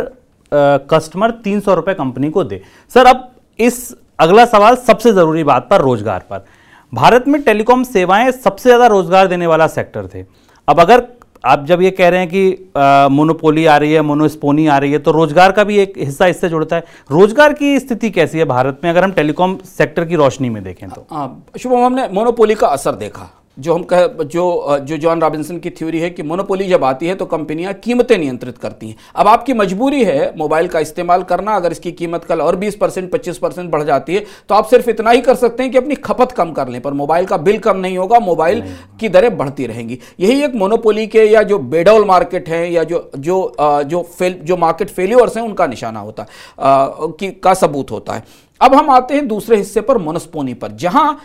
कस्टमर 0.51 1.31
तीन 1.43 1.59
सौ 1.59 1.73
रुपये 1.73 1.93
कंपनी 1.95 2.29
को 2.29 2.43
दे। 2.43 2.61
सर, 2.91 3.05
अब 3.05 3.29
इस 3.59 3.95
अगला 4.19 4.45
सवाल 4.47 4.75
सबसे 4.77 5.11
ज़रूरी 5.11 5.43
बात 5.43 5.67
पर, 5.69 5.81
रोज़गार 5.81 6.23
पर। 6.29 6.45
भारत 6.93 7.27
में 7.27 7.41
टेलीकॉम 7.43 7.83
सेवाएँ 7.85 8.31
सबसे 8.33 8.69
ज़्यादा 8.69 8.87
रोज़गार 8.87 9.27
देने 9.27 9.47
वाला 9.47 9.67
सेक्टर 9.69 10.07
थे। 10.07 10.25
अब 10.67 10.79
अगर 10.79 11.05
आप 11.43 11.65
जब 11.65 11.81
ये 11.81 11.91
कह 11.91 12.09
रहे 12.09 12.19
हैं 12.19 12.29
कि 12.29 13.11
मोनोपोली 13.11 13.65
आ 13.65 13.77
रही 13.77 13.93
है 13.93 14.01
मोनोस्पोनी 14.01 14.67
आ 14.67 14.77
रही 14.77 14.91
है 14.91 14.99
तो 14.99 15.11
रोज़गार 15.11 15.51
का 15.51 15.63
भी 15.63 15.77
एक 15.79 15.93
हिस्सा 15.97 16.27
इससे 16.27 16.49
जुड़ता 16.49 16.75
है। 16.75 16.83
रोज़गार 17.11 17.53
की 17.53 17.79
स्थिति 17.79 18.09
कैसी 18.11 18.37
है 18.37 18.45
भारत 18.45 18.81
में? 18.83 18.89
अगर 18.91 19.03
हम 19.03 19.11
टेलीकॉम 19.11 19.57
सेक्टर 19.67 20.05
की 20.05 20.15
रोशनी 20.15 20.49
में 20.49 20.63
देखें 20.63 20.89
तो। 20.89 21.05
शुभम, 21.59 21.77
हमने 21.77 22.07
मोनोपोली 22.09 22.55
का 22.55 22.67
असर 22.67 22.95
देखा। 22.97 23.29
जो 23.59 23.73
हम 23.73 23.83
कह 23.83 24.05
जो 24.25 24.77
जो 24.79 24.97
जॉन 24.97 25.21
रॉबिन्सन 25.21 25.57
की 25.57 25.69
थ्योरी 25.69 25.99
है 25.99 26.09
कि 26.09 26.23
मोनोपोली 26.23 26.67
जब 26.67 26.83
आती 26.83 27.07
है 27.07 27.15
तो 27.15 27.25
कंपनियाँ 27.27 27.73
कीमतें 27.75 28.17
नियंत्रित 28.17 28.57
करती 28.57 28.87
हैं। 28.89 28.95
अब 29.15 29.27
आपकी 29.27 29.53
मजबूरी 29.53 30.03
है 30.03 30.33
मोबाइल 30.37 30.67
का 30.67 30.79
इस्तेमाल 30.79 31.23
करना 31.23 31.55
अगर 31.55 31.71
इसकी 31.71 31.91
कीमत 31.91 32.23
कल 32.23 32.41
और 32.41 32.55
20 32.55 32.75
परसेंट 32.75 33.11
पच्चीस 33.11 33.37
परसेंट 33.37 33.69
बढ़ 33.71 33.83
जाती 33.83 34.15
है 34.15 34.25
तो 34.49 34.55
आप 34.55 34.65
सिर्फ़ 34.65 34.89
इतना 34.89 35.11
ही 35.11 35.21
कर 35.21 35.35
सकते 35.35 35.63
हैं 35.63 35.71
कि 35.71 35.77
अपनी 35.77 35.95
खपत 35.97 36.31
कम 36.31 36.51
कर 36.51 36.67
लें 36.67 36.81
पर 36.81 36.93
मोबाइल 36.93 37.25
का 37.25 37.37
बिल 37.39 37.57
कम 37.59 37.77
नहीं 37.77 37.97
होगा 37.97 38.19
मोबाइल 38.21 38.63
की 38.99 39.09
दरें 39.09 39.37
बढ़ती 39.37 39.65
रहेंगी। 39.65 39.99
यही 40.19 40.43
एक 40.43 40.55
मोनोपोली 40.55 41.07
के 41.07 41.25
या 41.25 41.43
जो 41.43 41.59
बेडौल 41.69 42.05
मार्केट 42.05 42.49
हैं 42.49 42.69
या 42.69 42.83
जो 42.83 43.09
जो 43.17 43.55
जो 43.83 44.01
फेल 44.19 44.39
जो 44.43 44.57
मार्केट 44.57 44.89
फेल्योर्स 44.89 45.37
हैं 45.37 45.43
उनका 45.43 45.67
निशाना 45.67 45.99
होता 45.99 46.23
है 46.23 47.31
का 47.43 47.53
सबूत 47.55 47.91
होता 47.91 48.13
है। 48.13 48.23
अब 48.61 48.73
हम 48.75 48.89
आते 48.89 49.13
हैं 49.13 49.27
दूसरे 49.27 49.57
हिस्से 49.57 49.81
पर 49.81 49.97
मोनोस्पोनी 49.97 50.53
पर 50.53 50.71
जहाँ 50.77 51.19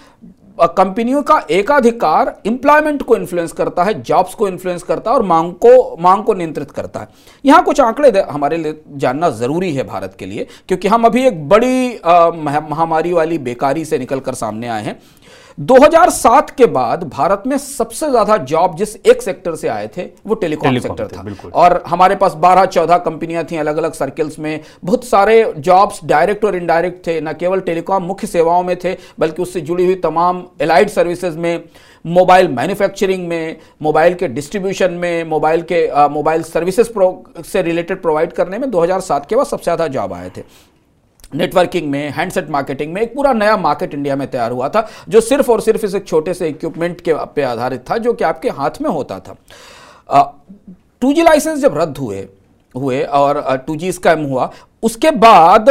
कंपनियों 0.58 1.22
का 1.22 1.38
एकाधिकार 1.50 2.34
इंप्लायमेंट 2.46 3.02
को 3.02 3.16
इन्फ्लुएंस 3.16 3.52
करता 3.52 3.84
है 3.84 3.94
जॉब्स 4.02 4.34
को 4.34 4.48
इन्फ्लुएंस 4.48 4.82
करता 4.82 5.10
है 5.10 5.16
और 5.16 5.22
मांग 5.22 5.52
को 5.64 5.96
मांग 6.00 6.22
को 6.24 6.34
नियंत्रित 6.34 6.70
करता 6.70 7.00
है। 7.00 7.08
यहाँ 7.44 7.62
कुछ 7.64 7.80
आंकड़े 7.80 8.20
हमारे 8.22 8.56
लिए 8.56 8.80
जानना 8.96 9.30
ज़रूरी 9.30 9.72
है 9.74 9.84
भारत 9.84 10.14
के 10.18 10.26
लिए, 10.26 10.46
क्योंकि 10.68 10.88
हम 10.88 11.04
अभी 11.04 11.26
एक 11.26 11.48
बड़ी 11.48 12.00
महामारी 12.04 13.12
वाली 13.12 13.38
बेकारी 13.40 13.84
से 13.84 13.98
निकलकर 13.98 14.34
सामने 14.34 14.68
आए 14.68 14.84
हैं। 14.84 14.98
2007 15.58 16.50
के 16.50 16.66
बाद 16.66 17.02
भारत 17.08 17.42
में 17.46 17.56
सबसे 17.58 18.08
ज़्यादा 18.10 18.36
जॉब 18.44 18.74
जिस 18.76 18.94
एक 18.96 19.22
सेक्टर 19.22 19.54
से 19.56 19.68
आए 19.68 19.88
थे 19.96 20.02
वो 20.26 20.34
टेलीकॉम 20.34 20.78
सेक्टर 20.78 21.08
था 21.08 21.50
और 21.54 21.82
हमारे 21.86 22.14
पास 22.16 22.32
12-14 22.44 22.98
कंपनियाँ 23.04 23.44
थी 23.50 23.56
अलग 23.56 23.76
अलग 23.76 23.92
सर्कल्स 23.92 24.38
में। 24.38 24.60
बहुत 24.84 25.04
सारे 25.04 25.52
जॉब्स 25.58 26.00
डायरेक्ट 26.04 26.44
और 26.44 26.56
इनडायरेक्ट 26.56 27.06
थे 27.06 27.20
न 27.20 27.32
केवल 27.40 27.60
टेलीकॉम 27.60 28.02
मुख्य 28.02 28.26
सेवाओं 28.26 28.62
में 28.62 28.76
थे 28.84 28.96
बल्कि 29.20 29.42
उससे 29.42 29.60
जुड़ी 29.60 29.84
हुई 29.84 29.94
तमाम 30.02 30.44
एलाइड 30.62 30.88
सर्विसेज़ 30.90 31.38
में 31.38 31.64
मोबाइल 32.04 32.48
मैन्युफैक्चरिंग 32.50 33.26
में 33.28 33.56
मोबाइल 33.82 34.14
के 34.14 34.28
डिस्ट्रीब्यूशन 34.30 34.92
में 34.94 35.24
मोबाइल 35.24 35.62
के 35.72 35.86
मोबाइल 36.08 36.42
सर्विसेज़ 36.42 36.90
से 37.44 37.62
रिलेटेड 37.62 38.02
प्रोवाइड 38.02 38.32
करने 38.32 38.58
में 38.58 38.70
2007 38.70 39.26
के 39.26 39.36
बाद 39.36 39.46
सबसे 39.46 39.64
ज़्यादा 39.64 39.86
जॉब 39.88 40.12
आए 40.12 40.30
थे। 40.36 40.42
नेटवर्किंग 41.34 41.90
में, 41.90 42.10
हैंडसेट 42.10 42.50
मार्केटिंग 42.50 42.92
में 42.92 43.00
एक 43.02 43.14
पूरा 43.14 43.32
नया 43.32 43.56
मार्केट 43.56 43.94
इंडिया 43.94 44.16
में 44.16 44.26
तैयार 44.30 44.52
हुआ 44.52 44.68
था, 44.68 44.86
जो 45.08 45.20
सिर्फ़ 45.20 45.50
और 45.52 45.60
सिर्फ़ 45.60 45.84
इस 45.86 45.94
एक 45.94 46.06
छोटे 46.06 46.34
से 46.34 46.48
इक्विपमेंट 46.48 47.00
के 47.00 47.14
पे 47.26 47.42
आधारित 47.42 47.84
था, 47.90 47.96
जो 47.98 48.12
कि 48.12 48.24
आपके 48.24 48.50
हाथ 48.50 48.80
में 48.82 48.90
होता 48.90 49.18
था। 49.18 49.36
टू 51.00 51.12
जी 51.12 51.22
लाइसेंस 51.22 51.58
जब 51.60 51.78
रद्द 51.78 51.98
हुए 51.98 52.26
हुए 52.74 53.02
और 53.02 53.56
टू 53.66 53.76
जी 53.76 53.92
स्कैम 53.92 54.24
हुआ, 54.24 54.50
उसके 54.82 55.10
बाद 55.10 55.70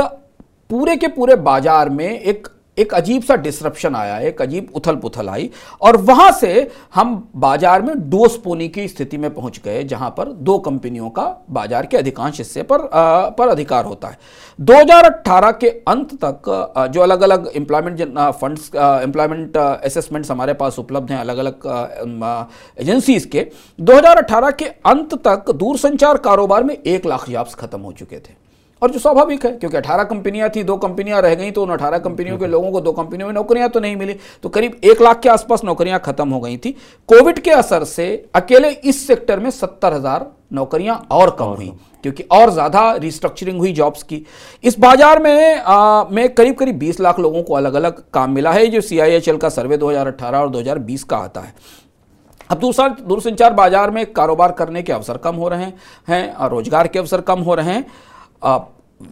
पूरे 0.69 0.95
के 0.95 1.07
पूरे 1.07 1.35
बाज़ार 1.37 1.89
में 1.89 2.09
एक 2.09 2.47
एक 2.77 2.93
अजीब 2.93 3.23
सा 3.23 3.35
डिस्रप्शन 3.37 3.95
आया 3.95 4.17
एक 4.19 4.41
अजीब 4.41 4.71
उथल 4.75 4.95
पुथल 4.95 5.29
आई 5.29 5.49
और 5.81 5.97
वहाँ 5.99 6.31
से 6.31 6.71
हम 6.95 7.15
बाज़ार 7.35 7.81
में 7.81 7.93
डोस्पोनी 8.09 8.67
की 8.69 8.87
स्थिति 8.87 9.17
में 9.17 9.33
पहुँच 9.33 9.59
गए 9.65 9.83
जहाँ 9.83 10.09
पर 10.17 10.31
दो 10.41 10.57
कंपनियों 10.59 11.09
का 11.09 11.25
बाज़ार 11.49 11.85
के 11.85 11.97
अधिकांश 11.97 12.37
हिस्से 12.37 12.63
पर 12.63 12.81
आ, 12.83 13.29
पर 13.29 13.47
अधिकार 13.47 13.85
होता 13.85 14.07
है। 14.07 14.17
2018 14.59 15.51
के 15.61 15.69
अंत 15.87 16.13
तक 16.23 16.89
जो 16.93 17.01
अलग 17.01 17.21
अलग 17.21 17.51
एम्प्लॉयमेंट 17.55 18.01
फंड्स 18.41 18.69
एम्प्लॉयमेंट 18.75 19.57
असेसमेंट्स 19.57 20.31
हमारे 20.31 20.53
पास 20.55 20.79
उपलब्ध 20.79 21.11
हैं 21.11 21.19
अलग 21.19 21.37
अलग 21.37 21.67
एजेंसीज 22.79 23.25
के 23.25 23.45
2018 23.79 24.51
के 24.59 24.65
अंत 24.65 25.13
तक 25.27 25.51
दूरसंचार 25.55 26.17
कारोबार 26.19 26.63
में 26.63 26.75
एक 26.75 27.05
लाख 27.05 27.29
जॉब्स 27.29 27.55
खत्म 27.55 27.79
हो 27.79 27.91
चुके 27.91 28.15
थे। 28.17 28.41
और 28.83 28.91
जो 28.91 28.99
स्वाभाविक 28.99 29.45
है 29.45 29.51
क्योंकि 29.53 29.77
18 29.77 30.03
कंपनियाँ 30.05 30.49
थी 30.49 30.63
दो 30.63 30.75
कंपनियाँ 30.77 31.21
रह 31.21 31.35
गई 31.35 31.51
तो 31.51 31.63
उन 31.63 31.69
18 31.71 31.99
कंपनियों 31.99 32.37
के 32.37 32.47
लोगों 32.47 32.71
को 32.71 32.81
दो 32.81 32.91
कंपनियों 32.93 33.27
में 33.27 33.33
नौकरियाँ 33.35 33.69
तो 33.69 33.79
नहीं 33.79 33.95
मिली। 33.95 34.15
तो 34.43 34.49
करीब 34.49 34.79
एक 34.83 35.01
लाख 35.01 35.19
के 35.19 35.29
आसपास 35.29 35.63
नौकरियाँ 35.63 35.99
खत्म 36.01 36.29
हो 36.29 36.39
गई 36.39 36.57
थी। 36.57 36.71
कोविड 37.09 37.39
के 37.39 37.51
असर 37.53 37.83
से 37.85 38.07
अकेले 38.35 38.69
इस 38.69 39.05
सेक्टर 39.07 39.39
में 39.39 39.49
सत्तर 39.51 39.93
हज़ार 39.93 40.25
नौकरियाँ 40.53 40.95
और 41.11 41.35
कम 41.39 41.45
हुई 41.47 41.71
क्योंकि 42.03 42.23
और 42.31 42.49
ज़्यादा 42.51 42.91
रिस्ट्रक्चरिंग 42.93 43.59
हुई 43.59 43.71
जॉब्स 43.73 44.03
की। 44.03 44.25
इस 44.63 44.79
बाज़ार 44.79 45.21
में 45.23 45.55
आ, 45.57 46.03
में 46.05 46.33
करीब 46.33 46.55
करीब 46.55 46.79
20 46.79 46.99
लाख 46.99 47.19
लोगों 47.19 47.43
को 47.43 47.53
अलग 47.55 47.73
अलग 47.73 48.03
काम 48.13 48.31
मिला 48.31 48.51
है। 48.51 48.67
जो 48.67 48.81
सीआईएचएल 48.81 49.37
का 49.37 49.49
सर्वे 49.51 49.77
2018 49.77 50.37
और 50.37 50.49
2020 50.49 51.03
का 51.03 51.17
आता 51.19 51.41
है। 51.41 51.53
अब 52.49 52.59
दूसरा 52.59 52.87
दूरसंचार 53.01 53.53
बाज़ार 53.53 53.91
में 53.91 54.05
कारोबार 54.13 54.51
करने 54.53 54.81
के 54.83 54.93
अवसर 54.93 55.17
कम 55.19 55.35
हो 55.35 55.47
रहे 55.49 55.71
हैं 56.07 56.49
रोज़गार 56.49 56.87
के 56.87 56.99
अवसर 56.99 57.21
कम 57.23 57.39
हो 57.39 57.55
रहे 57.55 57.73
हैं। 57.73 57.85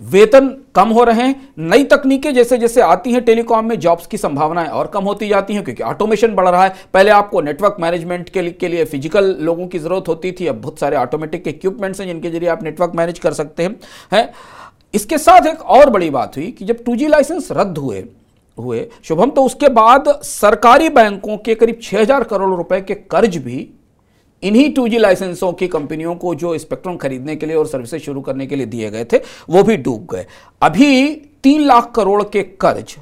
वेतन 0.03 0.47
कम 0.75 0.89
हो 0.89 1.03
रहे 1.03 1.21
हैं 1.21 1.53
नई 1.59 1.83
तकनीकें 1.83 2.33
जैसे 2.33 2.57
जैसे 2.57 2.81
आती 2.81 3.11
हैं 3.11 3.23
टेलीकॉम 3.23 3.65
में 3.65 3.79
जॉब्स 3.79 4.07
की 4.07 4.17
संभावनाएँ 4.17 4.67
और 4.69 4.87
कम 4.87 5.03
होती 5.03 5.27
जाती 5.27 5.53
हैं 5.53 5.63
क्योंकि 5.63 5.83
ऑटोमेशन 5.83 6.35
बढ़ 6.35 6.47
रहा 6.47 6.63
है। 6.63 6.73
पहले 6.93 7.11
आपको 7.11 7.41
नेटवर्क 7.41 7.77
मैनेजमेंट 7.79 8.29
के 8.29 8.41
लिए, 8.41 8.51
के 8.51 8.67
लिए 8.67 8.85
फ़िज़िकल 8.85 9.35
लोगों 9.41 9.67
की 9.67 9.79
ज़रूरत 9.79 10.07
होती 10.07 10.31
थी 10.31 10.47
अब 10.47 10.61
बहुत 10.61 10.79
सारे 10.79 10.97
ऑटोमेटिक 10.97 11.47
इक्विपमेंट्स 11.47 11.99
हैं 11.99 12.07
जिनके 12.07 12.29
ज़रिए 12.29 12.49
आप 12.49 12.63
नेटवर्क 12.63 12.91
मैनेज 12.95 13.19
कर 13.19 13.33
सकते 13.33 13.63
हैं 13.63 13.75
है। 14.13 14.31
इसके 14.93 15.17
साथ 15.17 15.47
एक 15.47 15.61
और 15.61 15.89
बड़ी 15.89 16.09
बात 16.09 16.37
हुई 16.37 16.49
कि 16.51 16.65
जब 16.65 16.83
टू 16.85 16.95
लाइसेंस 17.07 17.47
रद्द 17.51 17.77
हुए 17.77 18.03
हुए 18.57 18.87
शुभम 19.03 19.29
तो 19.29 19.43
उसके 19.43 19.67
बाद 19.71 20.07
सरकारी 20.23 20.89
बैंकों 20.91 21.37
के 21.37 21.55
करीब 21.55 21.79
छह 21.83 21.99
हज़ार 21.99 22.23
करोड़ 22.23 22.55
रुपए 22.55 22.81
के 22.81 22.93
कर्ज 22.93 23.37
भी 23.37 23.67
इन्हीं 24.43 24.71
टू 24.73 24.87
जी 24.87 24.97
लाइसेंसों 24.97 25.51
की 25.53 25.67
कंपनियों 25.67 26.15
को 26.15 26.33
जो 26.35 26.57
स्पेक्ट्रम 26.57 26.95
खरीदने 26.97 27.35
के 27.35 27.45
लिए 27.45 27.55
और 27.55 27.67
सर्विसेज़ 27.67 28.01
शुरू 28.01 28.21
करने 28.21 28.47
के 28.47 28.55
लिए 28.55 28.65
दिए 28.65 28.89
गए 28.91 29.05
थे 29.05 29.17
वो 29.49 29.63
भी 29.63 29.77
डूब 29.77 30.07
गए। 30.11 30.25
अभी 30.61 31.15
तीन 31.43 31.61
लाख 31.61 31.91
करोड़ 31.95 32.23
के 32.23 32.43
कर्ज 32.61 32.95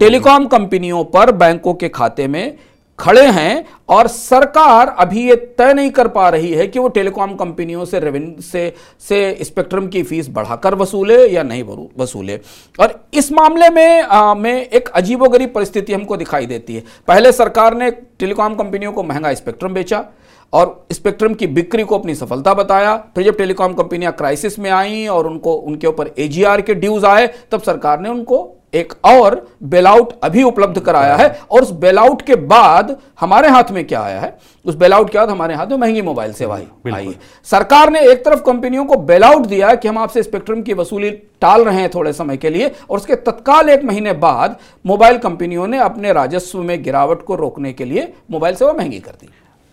टेलीकॉम 0.00 0.46
कंपनियों 0.46 1.04
पर 1.04 1.32
बैंकों 1.32 1.74
के 1.74 1.88
खाते 1.88 2.26
में 2.26 2.56
खड़े 2.98 3.26
हैं 3.26 3.64
और 3.88 4.08
सरकार 4.08 4.88
अभी 4.98 5.28
ये 5.28 5.34
तय 5.58 5.72
नहीं 5.74 5.90
कर 5.90 6.08
पा 6.08 6.28
रही 6.28 6.52
है 6.52 6.66
कि 6.66 6.78
वो 6.78 6.88
टेलीकॉम 6.88 7.34
कंपनियों 7.34 7.84
से 7.84 8.00
रेवेन्यू 8.00 8.42
से 8.42 8.72
से 9.08 9.44
स्पेक्ट्रम 9.44 9.86
की 9.88 10.02
फ़ीस 10.02 10.28
बढ़ाकर 10.28 10.74
वसूले 10.74 11.26
या 11.28 11.42
नहीं 11.42 11.62
वसूले। 11.98 12.40
और 12.80 12.94
इस 13.14 13.32
मामले 13.32 13.68
में 13.70 14.02
आ, 14.02 14.34
में 14.34 14.68
एक 14.68 14.88
अजीबोगरीब 14.88 15.52
परिस्थिति 15.54 15.92
हमको 15.92 16.16
दिखाई 16.16 16.46
देती 16.46 16.74
है। 16.74 16.82
पहले 17.08 17.32
सरकार 17.32 17.74
ने 17.74 17.90
टेलीकॉम 17.90 18.54
कंपनियों 18.54 18.92
को 18.92 19.02
महँगा 19.02 19.34
स्पेक्ट्रम 19.34 19.74
बेचा 19.74 20.04
और 20.52 20.86
स्पेक्ट्रम 20.92 21.34
की 21.34 21.46
बिक्री 21.46 21.82
को 21.82 21.98
अपनी 21.98 22.14
सफलता 22.14 22.54
बताया। 22.54 22.96
फिर 23.14 23.24
जब 23.24 23.36
टेलीकॉम 23.36 23.72
कंपनियाँ 23.72 24.12
क्राइसिस 24.12 24.58
में 24.58 24.70
आई 24.70 25.06
और 25.06 25.26
उनको 25.26 25.54
उनके 25.54 25.86
ऊपर 25.86 26.14
एजीआर 26.18 26.60
के 26.60 26.74
ड्यूज 26.74 27.04
आए 27.04 27.26
तब 27.52 27.62
सरकार 27.62 28.00
ने 28.00 28.08
उनको 28.08 28.42
एक 28.74 28.92
और 29.04 29.46
बेलआउट 29.62 30.12
अभी 30.24 30.42
उपलब्ध 30.42 30.78
कराया 30.80 31.14
है 31.16 31.28
और 31.50 31.62
उस 31.62 31.70
बेलआउट 31.72 32.22
के 32.22 32.34
बाद 32.34 32.96
हमारे 33.20 33.48
हाथ 33.48 33.70
में 33.70 33.86
क्या 33.86 34.00
आया 34.00 34.20
है? 34.20 34.36
उस 34.64 34.74
बेलआउट 34.74 35.10
के 35.10 35.18
बाद 35.18 35.30
हमारे 35.30 35.54
हाथ 35.54 35.66
में 35.66 35.76
महँगी 35.76 36.02
मोबाइल 36.02 36.32
सेवा 36.32 36.56
आई। 36.56 37.06
है 37.06 37.14
सरकार 37.46 37.90
ने 37.90 38.00
एक 38.10 38.24
तरफ़ 38.24 38.42
कंपनियों 38.42 38.84
को 38.84 38.96
बेलआउट 38.96 39.46
दिया 39.46 39.74
कि 39.74 39.88
हम 39.88 39.98
आपसे 39.98 40.22
स्पेक्ट्रम 40.22 40.62
की 40.62 40.74
वसूली 40.74 41.10
टाल 41.40 41.64
रहे 41.64 41.80
हैं 41.80 41.90
थोड़े 41.94 42.12
समय 42.12 42.36
के 42.36 42.50
लिए 42.50 42.70
और 42.90 42.96
उसके 42.96 43.16
तत्काल 43.16 43.70
एक 43.70 43.84
महीने 43.84 44.12
बाद 44.12 44.56
मोबाइल 44.86 45.18
कंपनियों 45.18 45.66
ने 45.66 45.78
अपने 45.78 46.12
राजस्व 46.12 46.62
में 46.62 46.82
गिरावट 46.82 47.22
को 47.22 47.34
रोकने 47.34 47.72
के 47.72 47.84
लिए 47.84 48.12
मोबाइल 48.30 48.54
सेवा 48.54 48.72
महँगी 48.72 48.98
कर 48.98 49.12
दी। 49.12 49.28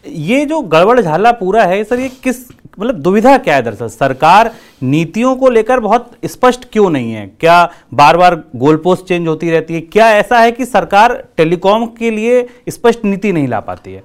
ये 0.08 0.46
जो 0.46 0.62
गड़बड़ 0.62 1.02
झाला 1.02 1.32
पूरा 1.32 1.64
है 1.64 1.84
सर 1.84 2.00
ये 2.00 2.10
किस 2.10 2.36
मतलब 2.80 2.96
दुविधा 2.96 3.38
क्या 3.38 3.56
है 3.56 3.62
दरअसल? 3.62 3.88
सरकार 3.88 4.52
नीतियों 4.84 5.36
को 5.36 5.50
लेकर 5.50 5.80
बहुत 5.80 6.12
स्पष्ट 6.26 6.66
क्यों 6.72 6.90
नहीं 6.90 7.12
है? 7.12 7.32
क्या 7.40 7.72
बार 7.94 8.18
बार 8.18 8.36
गोल 8.56 8.78
पोस्ट 8.78 9.06
चेंज 9.06 9.28
होती 9.28 9.50
रहती 9.50 9.74
है? 9.74 9.82
क्या 9.82 10.10
ऐसा 10.12 10.40
है 10.40 10.52
कि 10.52 10.66
सरकार 10.66 11.28
टेलीकॉम 11.38 11.86
के 11.86 12.12
लिए 12.12 12.50
स्पष्ट 12.70 13.06
नीति 13.06 13.32
नहीं 13.32 13.48
ला 13.48 13.60
पाती 13.60 13.94
है? 13.94 14.04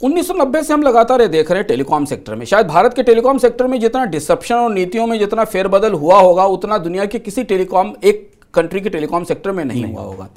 1990 0.00 0.62
से 0.62 0.74
हम 0.74 0.82
लगातार 0.82 1.20
ये 1.20 1.28
देख 1.28 1.50
रहे 1.50 1.58
हैं 1.58 1.68
टेलीकॉम 1.68 2.04
सेक्टर 2.04 2.34
में। 2.34 2.46
शायद 2.46 2.66
भारत 2.66 2.94
के 2.94 3.02
टेलीकॉम 3.02 3.38
सेक्टर 3.38 3.66
में 3.66 3.80
जितना 3.80 4.04
डिसप्शन 4.04 4.54
और 4.54 4.72
नीतियों 4.72 5.06
में 5.06 5.18
जितना 5.18 5.44
फेरबदल 5.44 5.92
हुआ 5.92 6.20
होगा 6.20 6.44
उतना 6.44 6.78
दुनिया 6.78 7.04
के 7.04 7.18
किसी 7.18 7.44
टेलीकॉम 7.44 7.92
एक 8.04 8.30
कंट्री 8.54 8.80
के 8.80 8.88
टेलीकॉम 8.88 9.24
सेक्टर 9.24 9.50
में 9.50 9.64
नहीं, 9.64 9.82
नहीं। 9.82 9.94
हुआ 9.94 10.02
होगा। 10.02 10.28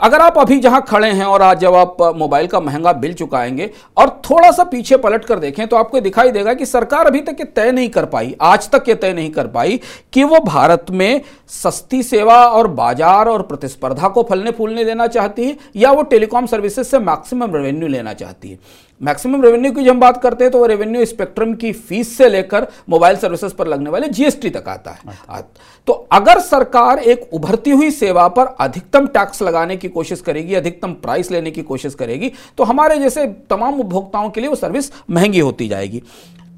अगर 0.00 0.20
आप 0.20 0.38
अभी 0.38 0.58
जहाँ 0.60 0.80
खड़े 0.82 1.08
हैं 1.08 1.24
और 1.24 1.42
आज 1.42 1.58
जब 1.60 1.74
आप 1.74 1.96
मोबाइल 2.16 2.46
का 2.46 2.60
महँगा 2.60 2.92
बिल 2.94 3.12
चुकाएँगे 3.14 3.70
और 3.96 4.08
थोड़ा 4.30 4.50
सा 4.50 4.64
पीछे 4.64 4.96
पलट 4.96 5.24
कर 5.24 5.38
देखें 5.38 5.66
तो 5.68 5.76
आपको 5.76 6.00
दिखाई 6.00 6.30
देगा 6.30 6.54
कि 6.54 6.66
सरकार 6.66 7.06
अभी 7.06 7.20
तक 7.20 7.36
ये 7.40 7.44
तय 7.46 7.72
नहीं 7.72 7.88
कर 7.88 8.04
पाई, 8.06 8.34
आज 8.40 8.70
तक 8.70 8.88
ये 8.88 8.94
तय 8.94 9.12
नहीं 9.12 9.30
कर 9.30 9.46
पाई 9.46 9.80
कि 10.12 10.24
वो 10.24 10.40
भारत 10.40 10.86
में 10.90 11.20
सस्ती 11.52 12.02
सेवा 12.02 12.36
और 12.46 12.66
बाज़ार 12.68 13.28
और 13.28 13.42
प्रतिस्पर्धा 13.42 14.08
को 14.08 14.22
फलने 14.22 14.50
फूलने 14.50 14.84
देना 14.84 15.06
चाहती 15.08 15.44
है 15.44 15.56
या 15.76 15.92
वो 15.92 16.02
टेलीकॉम 16.04 16.46
सर्विसेज़ 16.46 16.86
से 16.86 16.98
मैक्सिमम 17.00 17.56
रेवेन्यू 17.56 17.88
लेना 17.88 18.12
चाहती 18.14 18.50
है। 18.50 18.58
मैक्सिमम 19.02 19.42
रेवेन्यू 19.42 19.72
की 19.72 19.84
जब 19.84 19.90
हम 19.90 20.00
बात 20.00 20.22
करते 20.22 20.44
हैं 20.44 20.52
तो 20.52 20.58
वो 20.58 20.66
रेवेन्यू 20.66 21.04
स्पेक्ट्रम 21.06 21.54
की 21.54 21.72
फ़ीस 21.72 22.16
से 22.16 22.28
लेकर 22.28 22.66
मोबाइल 22.90 23.16
सर्विसेज़ 23.16 23.54
पर 23.54 23.66
लगने 23.66 23.90
वाले 23.90 24.08
जीएसटी 24.10 24.50
तक 24.50 24.68
आता 24.68 24.90
है 24.90 24.98
अच्छा। 25.06 25.40
तो 25.88 25.92
अगर 26.12 26.40
सरकार 26.40 26.98
एक 27.04 27.28
उभरती 27.32 27.70
हुई 27.72 27.90
सेवा 27.92 28.26
पर 28.30 28.54
अधिकतम 28.60 29.06
टैक्स 29.08 29.42
लगाने 29.42 29.76
की 29.76 29.88
कोशिश 29.90 30.20
करेगी 30.20 30.54
अधिकतम 30.54 30.92
प्राइस 31.02 31.30
लेने 31.30 31.50
की 31.50 31.62
कोशिश 31.64 31.94
करेगी 31.94 32.32
तो 32.58 32.64
हमारे 32.64 32.98
जैसे 32.98 33.26
तमाम 33.50 33.80
उपभोक्ताओं 33.80 34.30
के 34.30 34.40
लिए 34.40 34.50
वो 34.50 34.56
सर्विस 34.56 34.92
महँगी 35.10 35.40
होती 35.40 35.68
जाएगी 35.68 36.02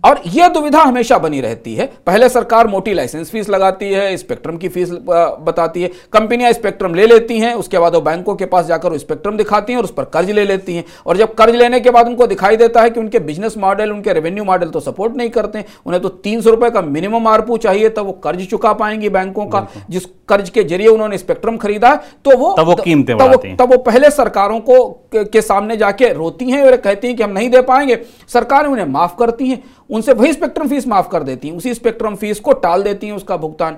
और 0.04 0.20
यह 0.26 0.48
दुविधा 0.48 0.80
हमेशा 0.80 1.18
बनी 1.18 1.40
रहती 1.40 1.74
है। 1.74 1.86
पहले 2.06 2.28
सरकार 2.28 2.66
मोटी 2.66 2.94
लाइसेंस 2.94 3.30
फ़ीस 3.30 3.48
लगाती 3.48 3.90
है 3.92 4.16
स्पेक्ट्रम 4.16 4.56
की 4.56 4.68
फ़ीस 4.68 4.90
बताती 4.90 5.82
है। 5.82 5.90
कंपनियाँ 6.12 6.52
स्पेक्ट्रम 6.52 6.94
ले 6.94 7.06
लेती 7.06 7.38
हैं 7.38 7.54
उसके 7.54 7.78
बाद 7.78 7.94
वो 7.94 8.00
बैंकों 8.00 8.34
के 8.34 8.46
पास 8.46 8.66
जाकर 8.66 8.90
वो 8.90 8.98
स्पेक्ट्रम 8.98 9.36
दिखाती 9.36 9.72
हैं 9.72 9.78
और 9.78 9.84
उस 9.84 9.92
पर 9.92 10.04
कर्ज 10.14 10.30
ले 10.30 10.44
लेती 10.44 10.76
हैं। 10.76 10.84
और 11.06 11.16
जब 11.16 11.34
कर्ज 11.34 11.54
लेने 11.54 11.80
के 11.80 11.90
बाद 11.90 12.08
उनको 12.08 12.26
दिखाई 12.26 12.56
देता 12.56 12.82
है 12.82 12.90
कि 12.90 13.00
उनके 13.00 13.18
बिज़नेस 13.20 13.56
मॉडल 13.58 13.90
उनके 13.90 14.12
रेवेन्यू 14.12 14.44
मॉडल 14.44 14.68
तो 14.68 14.80
सपोर्ट 14.80 15.16
नहीं 15.16 15.30
करते 15.30 15.64
उन्हें 15.86 16.02
तो 16.02 16.08
तीन 16.08 16.42
का 16.44 16.82
मिनिमम 16.82 17.26
आरपू 17.28 17.56
चाहिए 17.56 17.88
तब 17.88 18.06
वो 18.06 18.12
कर्ज 18.24 18.46
चुका 18.46 18.72
पाएँगी 18.72 19.08
बैंकों 19.08 19.46
का 19.46 19.66
जिस 19.90 20.04
कर्ज 20.28 20.50
के 20.50 20.62
ज़रिए 20.64 20.88
उन्होंने 20.88 21.18
स्पेक्ट्रम 21.18 21.56
खरीदा 21.56 21.88
है 21.88 21.96
तो 22.24 22.36
वो 22.38 22.54
तब 22.58 22.66
वो 22.66 22.74
कीमतें 22.74 23.56
तब 23.56 23.72
वो 23.72 23.78
पहले 23.78 24.10
सरकारों 24.10 24.60
को 24.60 24.76
के 25.14 25.40
सामने 25.42 25.76
जाके 25.76 26.12
रोती 26.12 26.50
हैं 26.50 26.62
और 26.62 26.76
कहती 26.76 27.06
हैं 27.06 27.16
कि 27.16 27.22
हम 27.22 27.30
नहीं 27.30 27.50
दे 27.50 27.60
पाएँगे। 27.62 27.98
सरकार 28.28 28.66
उन्हें 28.66 28.86
माफ़ 28.86 29.16
करती 29.18 29.48
हैं 29.48 29.62
उनसे 29.90 30.12
वही 30.12 30.32
स्पेक्ट्रम 30.32 30.68
फ़ीस 30.68 30.86
माफ़ 30.86 31.08
कर 31.08 31.22
देती 31.22 31.48
हैं 31.48 31.56
उसी 31.56 31.74
स्पेक्ट्रम 31.74 32.14
फ़ीस 32.14 32.40
को 32.40 32.52
टाल 32.52 32.82
देती 32.82 33.06
हैं 33.06 33.14
उसका 33.14 33.36
भुगतान। 33.36 33.76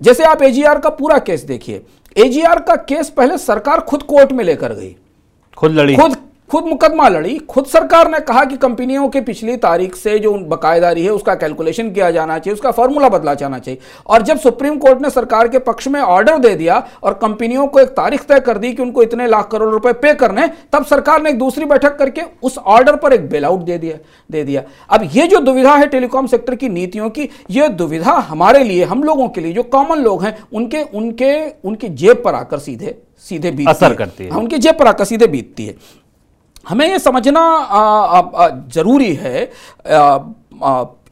जैसे 0.00 0.24
आप 0.24 0.42
एजीआर 0.42 0.78
का 0.78 0.90
पूरा 0.90 1.18
केस 1.18 1.42
देखिए 1.42 1.82
एजीआर 2.16 2.60
का 2.60 2.74
केस 2.88 3.10
पहले 3.10 3.38
सरकार 3.38 3.80
खुद 3.80 4.02
कोर्ट 4.02 4.32
में 4.32 4.44
लेकर 4.44 4.72
गई। 4.72 4.94
खुद 5.56 5.72
लड़ी। 5.72 5.96
खुद 5.96 6.16
खुद 6.50 6.64
मुकदमा 6.64 7.08
लड़ी। 7.08 7.38
खुद 7.48 7.64
सरकार 7.66 8.10
ने 8.10 8.18
कहा 8.20 8.44
कि 8.44 8.56
कंपनियों 8.56 9.08
के 9.08 9.20
पिछली 9.20 9.56
तारीख 9.56 9.96
से 9.96 10.18
जो 10.18 10.32
बकायेदारी 10.48 11.04
है 11.04 11.10
उसका 11.10 11.34
कैलकुलेशन 11.34 11.90
किया 11.90 12.10
जाना 12.10 12.38
चाहिए 12.38 12.54
उसका 12.54 12.70
फॉर्मूला 12.70 13.08
बदला 13.08 13.34
जाना 13.34 13.58
चाहिए। 13.58 13.80
और 14.06 14.22
जब 14.22 14.38
सुप्रीम 14.38 14.76
कोर्ट 14.78 15.02
ने 15.02 15.10
सरकार 15.10 15.48
के 15.48 15.58
पक्ष 15.60 15.88
में 15.88 16.00
ऑर्डर 16.00 16.38
दे 16.38 16.54
दिया 16.54 16.82
और 17.02 17.14
कंपनियों 17.14 17.66
को 17.66 17.80
एक 17.80 17.88
तारीख 17.90 18.24
तय 18.24 18.40
कर 18.40 18.58
दी 18.58 18.72
कि 18.72 18.82
उनको 18.82 19.02
इतने 19.02 19.26
लाख 19.26 19.48
करोड़ 19.50 19.68
रुपए 19.70 19.92
पे 19.94 20.14
करने 20.14 20.48
तब 20.72 20.84
सरकार 20.84 21.22
ने 21.22 21.30
एक 21.30 21.38
दूसरी 21.38 21.64
बैठक 21.64 21.96
करके 21.98 22.22
उस 22.42 22.58
ऑर्डर 22.58 22.96
पर 22.96 23.12
एक 23.12 23.28
बेल 23.30 23.44
आउट 23.44 23.60
दे 23.60 23.78
दिया 23.78 23.98
दे 24.30 24.44
दिया। 24.44 24.62
अब 24.90 25.08
ये 25.12 25.26
जो 25.26 25.40
दुविधा 25.40 25.74
है 25.74 25.86
टेलीकॉम 25.88 26.26
सेक्टर 26.26 26.54
की 26.54 26.68
नीतियों 26.70 27.10
की 27.10 27.28
यह 27.50 27.68
दुविधा 27.76 28.12
हमारे 28.28 28.64
लिए 28.64 28.84
हम 28.84 29.02
लोगों 29.04 29.28
के 29.28 29.40
लिए 29.40 29.52
जो 29.52 29.62
कॉमन 29.68 29.98
लोग 29.98 30.24
हैं 30.24 30.36
उनके 30.52 30.82
उनके 30.94 31.34
उनकी 31.64 31.88
जेब 31.90 32.22
पर 32.24 32.34
आकर 32.34 32.58
सीधे 32.58 32.98
सीधे 33.26 33.50
बीत 33.50 33.68
असर 33.68 33.94
करती 33.94 34.24
है। 34.24 34.30
हाँ, 34.30 34.40
उनकी 34.40 34.58
जेब 34.58 34.78
पर 34.78 34.86
आकर 34.86 35.04
सीधे 35.04 35.26
बीतती 35.26 35.66
है। 35.66 35.74
हमें 36.68 36.86
ये 36.88 36.98
समझना 36.98 37.42
ज़रूरी 38.72 39.12
है 39.14 39.42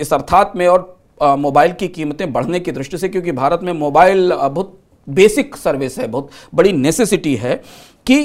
इस 0.01 0.13
अर्थात 0.13 0.53
में 0.57 0.67
और 0.69 0.95
मोबाइल 1.39 1.73
की 1.73 1.89
कीमतें 1.89 2.33
बढ़ने 2.33 2.61
की 2.61 2.73
दृष्टि 2.73 2.99
से, 2.99 3.09
क्योंकि 3.09 3.33
भारत 3.33 3.61
में 3.63 3.73
मोबाइल 3.73 4.33
बहुत 4.33 4.79
बेसिक 5.09 5.57
सर्विस 5.57 5.99
है, 5.99 6.07
बहुत 6.07 6.31
बड़ी 6.55 6.73
नेसेसिटी 6.73 7.35
है 7.37 7.55
कि 8.07 8.19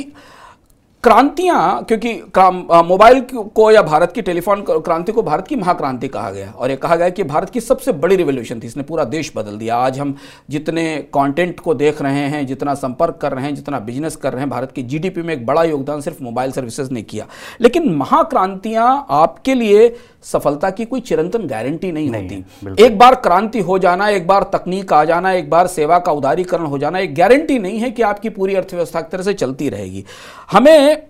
क्रांतियाँ, 1.03 1.83
क्योंकि 1.83 2.11
मोबाइल 2.37 3.21
को 3.33 3.69
या 3.71 3.81
भारत 3.81 4.11
की 4.15 4.21
टेलीफोन 4.21 4.63
क्रांति 4.63 5.11
को 5.11 5.21
भारत 5.23 5.47
की 5.47 5.55
महाक्रांति 5.55 6.07
कहा 6.07 6.29
गया। 6.31 6.51
और 6.51 6.69
ये 6.69 6.75
कहा 6.75 6.95
गया 6.95 7.09
कि 7.09 7.23
भारत 7.23 7.49
की 7.49 7.61
सबसे 7.61 7.91
बड़ी 7.93 8.15
रिवोल्यूशन 8.15 8.59
थी, 8.59 8.67
इसने 8.67 8.83
पूरा 8.83 9.03
देश 9.05 9.31
बदल 9.35 9.57
दिया। 9.57 9.77
आज 9.77 9.99
हम 9.99 10.15
जितने 10.49 10.95
कंटेंट 11.13 11.59
को 11.59 11.73
देख 11.73 12.01
रहे 12.01 12.27
हैं, 12.29 12.45
जितना 12.47 12.73
संपर्क 12.73 13.17
कर 13.21 13.33
रहे 13.33 13.45
हैं, 13.45 13.55
जितना 13.55 13.79
बिज़नेस 13.79 14.15
कर 14.15 14.33
रहे 14.33 14.41
हैं, 14.41 14.49
भारत 14.49 14.71
की 14.71 14.83
जीडीपी 14.83 15.21
में 15.21 15.33
एक 15.33 15.45
बड़ा 15.45 15.63
योगदान 15.63 16.01
सिर्फ़ 16.01 16.23
मोबाइल 16.23 16.51
सर्विसेज़ 16.51 16.91
ने 16.91 17.01
किया। 17.03 17.25
लेकिन 17.61 17.93
महाक्रांतियाँ 17.95 19.05
आपके 19.09 19.53
लिए 19.53 19.95
सफलता 20.23 20.69
की 20.69 20.85
कोई 20.85 21.01
चिरंतन 21.01 21.47
गारंटी 21.47 21.91
नहीं, 21.91 22.09
नहीं 22.09 22.41
होती। 22.41 22.83
एक 22.83 22.97
बार 22.97 23.15
क्रांति 23.15 23.59
हो 23.59 23.77
जाना 23.79 24.09
एक 24.09 24.27
बार 24.27 24.43
तकनीक 24.43 24.93
आ 24.93 25.03
जाना 25.05 25.31
एक 25.31 25.49
बार 25.49 25.67
सेवा 25.67 25.99
का 25.99 26.11
उदारीकरण 26.11 26.65
हो 26.65 26.77
जाना 26.77 26.99
एक 26.99 27.15
गारंटी 27.15 27.59
नहीं 27.59 27.79
है 27.79 27.91
कि 27.91 28.01
आपकी 28.01 28.29
पूरी 28.29 28.55
अर्थव्यवस्था 28.55 29.01
की 29.01 29.09
तरह 29.11 29.23
से 29.23 29.33
चलती 29.33 29.69
रहेगी। 29.69 30.03
हमें 30.51 31.03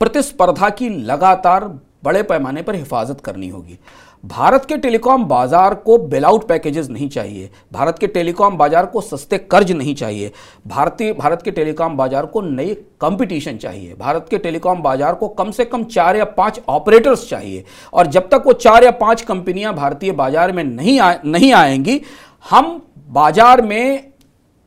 प्रतिस्पर्धा 0.00 0.68
की 0.70 0.88
लगातार 0.88 1.64
बड़े 2.04 2.22
पैमाने 2.22 2.62
पर 2.62 2.74
हिफाजत 2.74 3.20
करनी 3.20 3.48
होगी। 3.48 3.78
भारत 4.24 4.64
के 4.64 4.76
टेलीकॉम 4.76 5.24
बाज़ार 5.24 5.74
को 5.76 5.96
बेलआउट 5.98 6.46
पैकेजेस 6.48 6.88
नहीं 6.88 7.08
चाहिए। 7.08 7.48
भारत 7.72 7.98
के 7.98 8.06
टेलीकॉम 8.06 8.56
बाज़ार 8.56 8.86
को 8.86 9.00
सस्ते 9.00 9.38
कर्ज 9.38 9.72
नहीं 9.72 9.94
चाहिए। 9.94 10.30
भारतीय 10.66 11.12
भारत 11.12 11.42
के 11.42 11.50
टेलीकॉम 11.50 11.96
बाज़ार 11.96 12.26
को 12.26 12.40
नई 12.40 12.74
कंपटीशन 13.00 13.56
चाहिए। 13.56 13.94
भारत 13.98 14.26
के 14.30 14.38
टेलीकॉम 14.38 14.82
बाज़ार 14.82 15.14
को 15.14 15.28
कम 15.30 15.50
से 15.50 15.64
कम 15.64 15.84
चार 15.86 16.16
या 16.16 16.24
पाँच 16.38 16.60
ऑपरेटर्स 16.68 17.28
चाहिए। 17.28 17.64
और 17.92 18.06
जब 18.06 18.28
तक 18.28 18.42
वो 18.46 18.52
चार 18.54 18.84
या 18.84 18.90
पाँच 18.96 19.22
कंपनियाँ 19.22 19.74
भारतीय 19.74 20.12
बाज़ार 20.12 20.52
में 20.52 20.64
नहीं 20.64 20.98
आ, 21.00 21.14
नहीं 21.24 21.52
आएँगी 21.52 22.00
हम 22.44 22.80
बाज़ार 23.10 23.62
में 23.62 24.13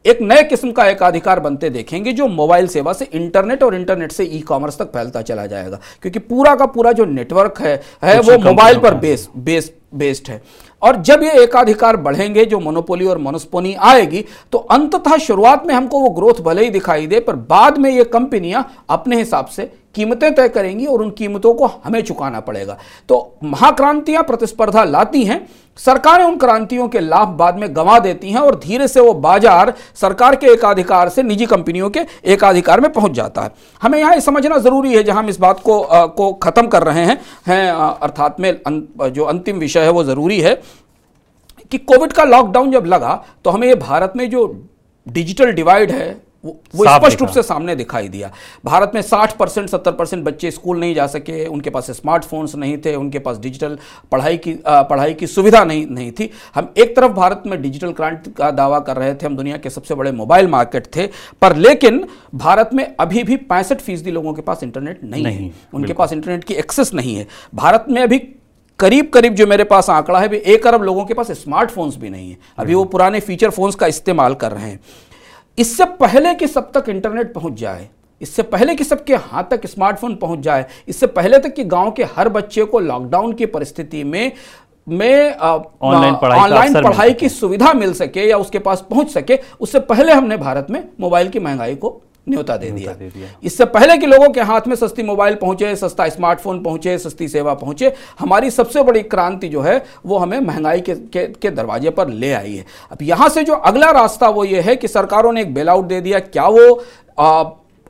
एक 0.07 0.21
नए 0.21 0.43
किस्म 0.43 0.71
का 0.71 0.85
एकाधिकार 0.87 1.39
बनते 1.39 1.69
देखेंगे 1.69 2.11
जो 2.11 2.27
मोबाइल 2.27 2.67
सेवा 2.67 2.93
से 2.93 3.05
इंटरनेट 3.05 3.63
और 3.63 3.75
इंटरनेट 3.75 4.11
से 4.11 4.23
ई 4.25 4.39
कॉमर्स 4.41 4.77
तक 4.77 4.91
फैलता 4.93 5.21
चला 5.21 5.45
जाएगा। 5.45 5.79
क्योंकि 6.01 6.19
पूरा 6.21 6.55
का 6.55 6.65
पूरा 6.67 6.91
जो 6.91 7.05
नेटवर्क 7.07 7.59
है 7.61 7.81
है 8.03 8.19
वो 8.21 8.37
मोबाइल 8.39 8.79
पर 8.79 8.95
बेस 8.95 9.27
बेस 9.37 9.71
बेस्ड 9.95 10.29
है। 10.29 10.41
और 10.81 10.95
जब 11.01 11.23
ये 11.23 11.43
एकाधिकार 11.43 11.97
बढ़ेंगे 11.97 12.45
जो 12.45 12.59
मोनोपोली 12.59 13.05
और 13.05 13.17
मोनोस्पोनी 13.17 13.73
आएगी 13.81 14.23
तो 14.51 14.57
अंततः 14.57 15.17
शुरुआत 15.17 15.65
में 15.67 15.73
हमको 15.75 15.99
वो 15.99 16.09
ग्रोथ 16.11 16.41
भले 16.43 16.63
ही 16.63 16.69
दिखाई 16.69 17.07
दे 17.07 17.19
पर 17.19 17.35
बाद 17.35 17.77
में 17.77 17.89
ये 17.89 18.03
कंपनियाँ 18.05 18.67
अपने 18.89 19.17
हिसाब 19.17 19.45
से 19.47 19.71
कीमतें 19.95 20.33
तय 20.35 20.49
करेंगी 20.49 20.85
और 20.85 21.01
उन 21.01 21.09
कीमतों 21.09 21.53
को 21.53 21.65
हमें 21.83 22.01
चुकाना 22.01 22.39
पड़ेगा। 22.39 22.77
तो 23.09 23.37
महाक्रांतियाँ 23.43 24.23
प्रतिस्पर्धा 24.23 24.83
लाती 24.83 25.23
हैं 25.23 25.45
सरकारें 25.77 26.23
उन 26.25 26.37
क्रांतियों 26.37 26.87
के 26.87 26.99
लाभ 26.99 27.27
बाद 27.37 27.59
में 27.59 27.75
गंवा 27.75 27.97
देती 27.99 28.31
हैं 28.31 28.39
और 28.39 28.55
धीरे 28.59 28.87
से 28.87 28.99
वो 28.99 29.13
बाज़ार 29.15 29.73
सरकार 29.95 30.35
के 30.35 30.47
एकाधिकार 30.47 31.09
से 31.09 31.23
निजी 31.23 31.45
कंपनियों 31.45 31.89
के 31.89 32.05
एकाधिकार 32.25 32.81
में 32.81 32.91
पहुँच 32.93 33.11
जाता 33.11 33.41
है। 33.41 33.51
हमें 33.81 33.99
यहाँ 33.99 34.19
समझना 34.19 34.57
ज़रूरी 34.59 34.93
है 34.95 35.03
जहाँ 35.03 35.19
हम 35.19 35.29
इस 35.29 35.39
बात 35.39 35.59
को 35.59 35.79
आ, 35.81 36.05
को 36.05 36.31
खत्म 36.33 36.67
कर 36.67 36.83
रहे 36.83 37.05
हैं 37.05 37.19
हैं 37.47 37.71
अर्थात 37.71 38.39
में 38.39 38.51
अं, 38.51 38.81
जो 39.09 39.23
अंतिम 39.25 39.59
विषय 39.59 39.79
है 39.79 39.89
वो 39.89 40.03
ज़रूरी 40.03 40.39
है 40.41 40.55
कि 41.71 41.77
कोविड 41.77 42.13
का 42.13 42.23
लॉकडाउन 42.23 42.71
जब 42.71 42.85
लगा 42.85 43.23
तो 43.45 43.49
हमें 43.49 43.67
ये 43.67 43.75
भारत 43.75 44.13
में 44.15 44.29
जो 44.29 44.45
डिजिटल 45.07 45.51
डिवाइड 45.51 45.91
है 45.91 46.26
वो 46.75 46.85
स्पष्ट 46.85 47.21
रूप 47.21 47.29
से 47.29 47.43
सामने 47.43 47.75
दिखाई 47.75 48.07
दिया। 48.07 48.31
भारत 48.65 48.91
में 48.95 49.01
60 49.03 49.35
परसेंट 49.37 49.69
सत्तर 49.69 49.91
परसेंट 49.91 50.23
बच्चे 50.23 50.51
स्कूल 50.51 50.79
नहीं 50.79 50.95
जा 50.95 51.07
सके 51.07 51.45
उनके 51.47 51.69
पास 51.69 51.91
स्मार्टफोन्स 51.91 52.55
नहीं 52.55 52.77
थे 52.77 52.95
उनके 52.95 53.19
पास 53.19 53.37
डिजिटल 53.37 53.77
पढ़ाई 54.11 54.37
की 54.37 54.53
पढ़ाई 54.67 55.13
की 55.13 55.27
सुविधा 55.27 55.63
नहीं 55.63 55.85
नहीं 55.87 56.11
थी। 56.11 56.29
हम 56.55 56.73
एक 56.77 56.95
तरफ़ 56.95 57.11
भारत 57.13 57.43
में 57.45 57.61
डिजिटल 57.61 57.91
क्रांति 57.93 58.31
का 58.31 58.51
दावा 58.53 58.79
कर 58.81 58.97
रहे 58.97 59.13
थे 59.13 59.25
हम 59.25 59.35
दुनिया 59.35 59.57
के 59.57 59.69
सबसे 59.69 59.95
बड़े 59.95 60.11
मोबाइल 60.13 60.47
मार्केट 60.47 60.87
थे 60.95 61.07
पर 61.41 61.55
लेकिन 61.57 62.03
भारत 62.35 62.69
में 62.73 62.85
अभी 62.99 63.23
भी 63.23 63.35
पैंसठ 63.47 63.81
फ़ीसदी 63.81 64.11
लोगों 64.11 64.33
के 64.33 64.41
पास 64.41 64.63
इंटरनेट 64.63 65.03
नहीं, 65.03 65.23
नहीं 65.23 65.37
है 65.37 65.53
उनके 65.73 65.93
पास 65.93 66.13
इंटरनेट 66.13 66.43
की 66.43 66.53
एक्सेस 66.55 66.93
नहीं 66.93 67.15
है। 67.15 67.27
भारत 67.55 67.85
में 67.89 68.01
अभी 68.01 68.19
करीब 68.79 69.09
करीब 69.09 69.33
जो 69.35 69.45
मेरे 69.47 69.63
पास 69.63 69.89
आंकड़ा 69.89 70.19
है 70.19 70.27
भी 70.29 70.37
एक 70.37 70.65
अरब 70.67 70.83
लोगों 70.83 71.05
के 71.05 71.13
पास 71.13 71.31
स्मार्टफोन्स 71.33 71.95
भी 71.97 72.09
नहीं 72.09 72.29
है। 72.31 72.37
अभी 72.57 72.73
वो 72.73 72.83
पुराने 72.85 73.19
फीचर 73.19 73.49
फोन्स 73.49 73.75
का 73.75 73.87
इस्तेमाल 73.87 74.33
कर 74.35 74.51
रहे 74.51 74.69
हैं। 74.69 74.79
इससे 75.57 75.85
पहले 75.85 76.33
कि 76.35 76.47
सब 76.47 76.71
तक 76.71 76.89
इंटरनेट 76.89 77.33
पहुँच 77.33 77.53
जाए 77.53 77.89
इससे 78.21 78.43
पहले 78.43 78.75
कि 78.75 78.83
सबके 78.83 79.15
हाथ 79.15 79.43
तक 79.43 79.65
स्मार्टफ़ोन 79.65 80.15
पहुँच 80.15 80.39
जाए 80.39 80.65
इससे 80.87 81.07
पहले 81.07 81.39
तक 81.39 81.53
कि 81.53 81.63
गाँव 81.63 81.91
के 81.91 82.03
हर 82.03 82.29
बच्चे 82.29 82.65
को 82.65 82.79
लॉकडाउन 82.79 83.33
की 83.33 83.45
परिस्थिति 83.45 84.03
में 84.03 84.31
में 84.89 85.35
ऑनलाइन 85.35 86.15
पढ़ाई, 86.15 86.39
ऑनलाइन 86.39 86.73
पढ़ाई 86.73 87.13
की 87.13 87.29
सुविधा 87.29 87.73
मिल 87.73 87.93
सके 87.93 88.29
या 88.29 88.37
उसके 88.37 88.59
पास 88.59 88.85
पहुँच 88.89 89.09
सके 89.09 89.39
उससे 89.59 89.79
पहले 89.79 90.13
हमने 90.13 90.37
भारत 90.37 90.67
में 90.69 90.83
मोबाइल 90.99 91.29
की 91.29 91.39
महँगाई 91.39 91.75
को 91.75 92.01
न्योता 92.29 92.55
दे 92.57 92.69
दिया, 92.71 92.93
दे 92.93 93.07
दिया। 93.07 93.27
इससे 93.43 93.65
पहले 93.67 93.97
कि 93.97 94.05
लोगों 94.07 94.29
के 94.29 94.41
हाथ 94.41 94.67
में 94.67 94.75
सस्ती 94.75 95.03
मोबाइल 95.03 95.35
पहुँचे 95.35 95.75
सस्ता 95.75 96.07
स्मार्टफ़ोन 96.09 96.61
पहुँचे 96.63 96.97
सस्ती 96.99 97.27
सेवा 97.27 97.53
पहुँचे 97.55 97.93
हमारी 98.19 98.49
सबसे 98.51 98.83
बड़ी 98.83 99.01
क्रांति 99.05 99.49
जो 99.49 99.61
है 99.61 99.83
वो 100.05 100.17
हमें 100.17 100.39
महँगाई 100.39 100.81
के, 100.81 100.95
के, 100.95 101.25
के 101.25 101.49
दरवाजे 101.51 101.89
पर 101.91 102.09
ले 102.09 102.33
आई 102.33 102.55
है। 102.55 102.65
अब 102.91 103.01
यहाँ 103.03 103.29
से 103.29 103.43
जो 103.43 103.53
अगला 103.53 103.91
रास्ता 103.93 104.29
वो 104.29 104.43
ये 104.45 104.61
है 104.61 104.75
कि 104.75 104.87
सरकारों 104.87 105.31
ने 105.33 105.41
एक 105.41 105.53
बेल 105.53 105.69
आउट 105.69 105.85
दे 105.85 106.01
दिया 106.01 106.19
क्या 106.21 106.47
वो 106.47 106.83
आ, 107.19 107.43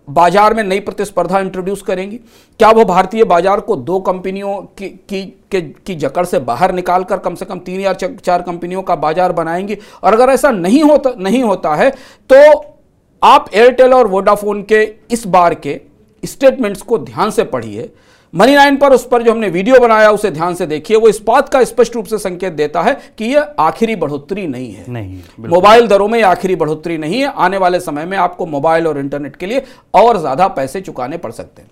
बाज़ार 0.08 0.54
में 0.54 0.63
नई 0.63 0.80
प्रतिस्पर्धा 0.80 1.39
इंट्रोड्यूस 1.39 1.82
करेंगी? 1.82 2.17
क्या 2.60 2.69
वो 2.71 2.84
भारतीय 2.86 3.23
बाज़ार 3.26 3.60
को 3.60 3.76
दो 3.78 4.00
कंपनियों 4.02 4.56
की 4.78 4.88
की 5.10 5.23
के, 5.52 5.62
की 5.62 5.95
जकड़ 5.95 6.26
से 6.26 6.39
बाहर 6.41 6.71
निकालकर 6.73 7.17
कम 7.19 7.36
से 7.36 7.45
कम 7.45 7.60
तीन 7.60 7.82
या 7.82 7.93
चार 7.93 8.41
कंपनियों 8.41 8.82
का 8.82 8.95
बाज़ार 8.97 9.32
बनाएँगी? 9.34 9.78
और 10.04 10.13
अगर 10.13 10.30
ऐसा 10.30 10.52
नहीं 10.52 10.82
होता 10.84 11.13
नहीं 11.19 11.43
होता 11.43 11.76
है 11.76 11.89
तो 12.30 12.38
आप 13.21 13.49
एयरटेल 13.53 13.93
और 13.93 14.08
वोडाफोन 14.08 14.62
के 14.63 14.82
इस 15.12 15.25
बार 15.27 15.53
के 15.56 15.80
स्टेटमेंट्स 16.23 16.82
को 16.82 16.97
ध्यान 16.97 17.32
से 17.32 17.43
पढ़िए। 17.45 17.89
मनी 18.34 18.56
नाइन 18.56 18.77
पर 18.77 18.93
उस 18.93 19.08
पर 19.08 19.23
जो 19.23 19.32
हमने 19.32 19.49
वीडियो 19.49 19.80
बनाया 19.80 20.10
उसे 20.12 20.32
ध्यान 20.32 20.56
से 20.56 20.65
देखिए। 20.67 20.97
वो 20.97 21.08
इस 21.10 21.21
बात 21.21 21.49
का 21.49 21.63
स्पष्ट 21.63 21.95
रूप 21.95 22.06
से 22.06 22.17
संकेत 22.17 22.53
देता 22.53 22.82
है 22.82 22.93
कि 23.17 23.25
यह 23.25 23.56
आखिरी 23.60 23.95
बढ़ोतरी 23.95 24.45
नहीं 24.47 24.71
है। 24.71 24.86
नहीं 24.89 25.21
मोबाइल 25.47 25.88
दरों 25.88 26.08
में 26.08 26.21
आखिरी 26.23 26.56
बढ़ोतरी 26.56 26.97
नहीं 26.97 27.21
है। 27.21 27.32
आने 27.36 27.58
वाले 27.58 27.80
समय 27.80 28.06
में 28.06 28.17
आपको 28.17 28.45
मोबाइल 28.45 28.88
और 28.88 28.99
इंटरनेट 28.99 29.36
के 29.36 29.45
लिए 29.45 29.63
और 29.93 30.17
ज़्यादा 30.17 30.47
पैसे 30.49 30.82
चुकाने 30.82 31.17
पड़ 31.17 31.32
सकते 31.32 31.62
हैं। 31.62 31.69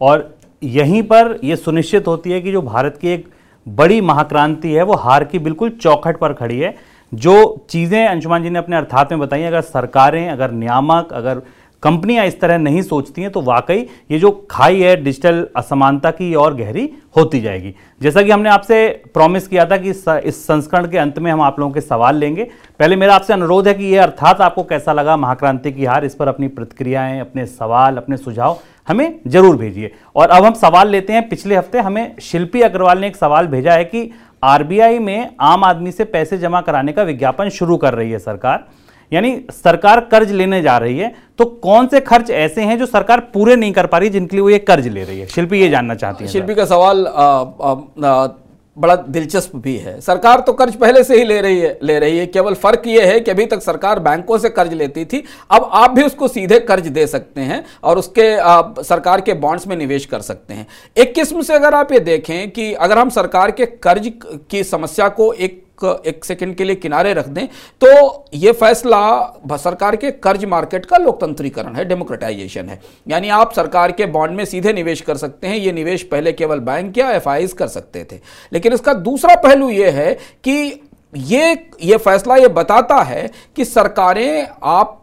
और 0.00 0.34
यहीं 0.62 1.02
पर 1.02 1.38
यह 1.44 1.56
सुनिश्चित 1.56 2.06
होती 2.06 2.32
है 2.32 2.40
कि 2.40 2.52
जो 2.52 2.62
भारत 2.62 2.98
की 3.00 3.08
एक 3.08 3.28
बड़ी 3.66 4.00
महाक्रांति 4.02 4.72
है 4.72 4.82
वो 4.82 4.94
हार 4.94 5.24
की 5.24 5.38
बिल्कुल 5.38 5.70
चौखट 5.72 6.18
पर 6.18 6.32
खड़ी 6.32 6.58
है। 6.58 6.74
जो 7.12 7.66
चीज़ें 7.70 8.06
अंशुमान 8.06 8.42
जी 8.42 8.50
ने 8.50 8.58
अपने 8.58 8.76
अर्थात 8.76 9.12
में 9.12 9.20
बताई, 9.20 9.42
अगर 9.44 9.60
सरकारें, 9.62 10.28
अगर 10.28 10.50
नियामक, 10.52 11.12
अगर 11.12 11.42
कंपनियाँ 11.82 12.24
इस 12.26 12.40
तरह 12.40 12.58
नहीं 12.58 12.82
सोचती 12.82 13.22
हैं 13.22 13.30
तो 13.30 13.40
वाकई 13.42 13.78
ये 14.10 14.18
जो 14.18 14.30
खाई 14.50 14.80
है 14.80 14.94
डिजिटल 14.96 15.46
असमानता 15.56 16.10
की 16.10 16.34
और 16.34 16.54
गहरी 16.56 16.88
होती 17.16 17.40
जाएगी। 17.40 17.74
जैसा 18.00 18.22
कि 18.22 18.30
हमने 18.30 18.48
आपसे 18.50 18.86
प्रॉमिस 19.14 19.48
किया 19.48 19.64
था 19.66 19.76
कि 19.76 19.90
इस 19.90 20.44
संस्करण 20.46 20.86
के 20.90 20.98
अंत 20.98 21.18
में 21.18 21.30
हम 21.32 21.40
आप 21.42 21.60
लोगों 21.60 21.72
के 21.74 21.80
सवाल 21.80 22.16
लेंगे। 22.16 22.44
पहले 22.80 22.96
मेरा 22.96 23.14
आपसे 23.14 23.32
अनुरोध 23.32 23.68
है 23.68 23.74
कि 23.74 23.84
ये 23.84 23.98
अर्थात 23.98 24.40
आपको 24.40 24.62
कैसा 24.64 24.92
लगा, 24.92 25.16
महाक्रांति 25.16 25.72
की 25.72 25.84
हार, 25.84 26.04
इस 26.04 26.14
पर 26.14 26.28
अपनी 26.28 26.48
प्रतिक्रियाएँ, 26.48 27.20
अपने 27.20 27.46
सवाल, 27.46 27.96
अपने 27.96 28.16
सुझाव 28.16 28.58
हमें 28.88 29.20
ज़रूर 29.26 29.56
भेजिए। 29.56 29.92
और 30.16 30.28
अब 30.28 30.44
हम 30.44 30.54
सवाल 30.54 30.88
लेते 30.88 31.12
हैं, 31.12 31.28
पिछले 31.28 31.56
हफ़्ते 31.56 31.78
हमें 31.80 32.14
शिल्पी 32.22 32.60
अग्रवाल 32.62 32.98
ने 32.98 33.06
एक 33.06 33.16
सवाल 33.16 33.46
भेजा 33.46 33.72
है 33.72 33.84
कि 33.84 34.10
आरबीआई 34.46 34.98
में 34.98 35.30
आम 35.40 35.64
आदमी 35.64 35.92
से 35.92 36.04
पैसे 36.04 36.38
जमा 36.38 36.60
कराने 36.60 36.92
का 36.92 37.02
विज्ञापन 37.02 37.48
शुरू 37.48 37.76
कर 37.76 37.94
रही 37.94 38.10
है 38.10 38.18
सरकार। 38.18 38.66
यानी 39.12 39.30
सरकार 39.52 40.00
कर्ज 40.10 40.30
लेने 40.32 40.60
जा 40.62 40.76
रही 40.78 40.98
है 40.98 41.14
तो 41.38 41.44
कौन 41.64 41.86
से 41.86 42.00
खर्च 42.00 42.30
ऐसे 42.30 42.62
हैं 42.62 42.78
जो 42.78 42.86
सरकार 42.86 43.20
पूरे 43.34 43.56
नहीं 43.56 43.72
कर 43.72 43.86
पा 43.86 43.98
रही 43.98 44.08
जिनके 44.08 44.36
लिए 44.36 44.42
वो 44.42 44.50
ये 44.50 44.58
कर्ज 44.58 44.86
ले 44.88 45.04
रही 45.04 45.20
है? 45.20 45.26
शिल्पी 45.26 45.60
ये 45.60 45.68
जानना 45.68 45.94
चाहती 45.94 46.24
है 46.24 46.30
शिल्पी 46.30 46.54
का 46.54 46.64
सवाल 46.64 47.06
आ, 47.06 47.24
आ, 47.24 47.72
आ, 48.04 48.28
बड़ा 48.76 48.94
दिलचस्प 48.96 49.56
भी 49.56 49.76
है। 49.76 50.00
सरकार 50.00 50.40
तो 50.40 50.52
कर्ज 50.52 50.74
पहले 50.74 51.02
से 51.04 51.16
ही 51.16 51.24
ले 51.24 51.40
रही 51.40 51.60
है 51.60 51.78
ले 51.82 51.98
रही 51.98 52.18
है। 52.18 52.26
केवल 52.26 52.54
फ़र्क 52.54 52.82
यह 52.86 53.06
है 53.06 53.20
कि 53.20 53.30
अभी 53.30 53.46
तक 53.46 53.62
सरकार 53.62 53.98
बैंकों 54.00 54.38
से 54.38 54.48
कर्ज 54.50 54.72
लेती 54.72 55.04
थी 55.04 55.22
अब 55.50 55.68
आप 55.72 55.90
भी 55.90 56.02
उसको 56.02 56.28
सीधे 56.28 56.58
कर्ज 56.60 56.86
दे 56.88 57.06
सकते 57.06 57.40
हैं 57.40 57.64
और 57.84 57.98
उसके 57.98 58.34
आ, 58.36 58.62
सरकार 58.78 59.20
के 59.20 59.34
बॉन्ड्स 59.34 59.66
में 59.66 59.76
निवेश 59.76 60.06
कर 60.06 60.20
सकते 60.20 60.54
हैं। 60.54 60.66
एक 60.96 61.14
किस्म 61.14 61.42
से 61.42 61.54
अगर 61.54 61.74
आप 61.74 61.92
ये 61.92 62.00
देखें 62.00 62.50
कि 62.50 62.72
अगर 62.74 62.98
हम 62.98 63.10
सरकार 63.10 63.50
के 63.50 63.66
कर्ज 63.66 64.12
की 64.50 64.64
समस्या 64.64 65.08
को 65.10 65.32
एक 65.32 65.64
एक 65.84 66.24
सेकंड 66.24 66.54
के 66.56 66.64
लिए 66.64 66.76
किनारे 66.76 67.12
रख 67.14 67.28
दें 67.28 67.46
तो 67.80 68.24
यह 68.34 68.52
फैसला 68.52 69.56
सरकार 69.56 69.96
के 69.96 70.10
कर्ज 70.10 70.44
मार्केट 70.44 70.86
का 70.86 70.96
लोकतंत्रीकरण 70.96 71.74
है, 71.74 71.84
डेमोक्रेटाइजेशन 71.84 72.68
है। 72.68 72.80
यानी 73.08 73.28
आप 73.30 73.52
सरकार 73.52 73.92
के 73.92 74.06
बॉन्ड 74.08 74.36
में 74.36 74.44
सीधे 74.44 74.72
निवेश 74.72 75.00
कर 75.00 75.16
सकते 75.16 75.46
हैं 75.46 75.56
यह 75.56 75.72
निवेश 75.72 76.02
पहले 76.02 76.32
केवल 76.32 76.60
बैंक 76.60 76.98
या 76.98 77.10
एफ़ 77.12 77.54
कर 77.54 77.68
सकते 77.68 78.06
थे। 78.12 78.20
लेकिन 78.52 78.72
इसका 78.72 78.92
दूसरा 78.94 79.34
पहलू 79.36 79.70
यह 79.70 79.94
है 79.94 80.12
कि 80.44 80.80
ये 81.16 81.52
ये 81.82 81.96
फैसला 81.96 82.36
ये 82.36 82.48
बताता 82.50 83.02
है 83.02 83.30
कि 83.56 83.64
सरकारें 83.64 84.48
आप 84.62 85.02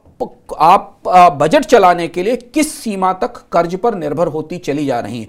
आप 0.59 1.01
बजट 1.39 1.63
चलाने 1.65 2.07
के 2.07 2.23
लिए 2.23 2.36
किस 2.36 2.73
सीमा 2.73 3.12
तक 3.13 3.38
कर्ज 3.51 3.75
पर 3.75 3.95
निर्भर 3.95 4.27
होती 4.27 4.57
चली 4.57 4.86
जा 4.86 4.99
रही 4.99 5.19
हैं। 5.19 5.27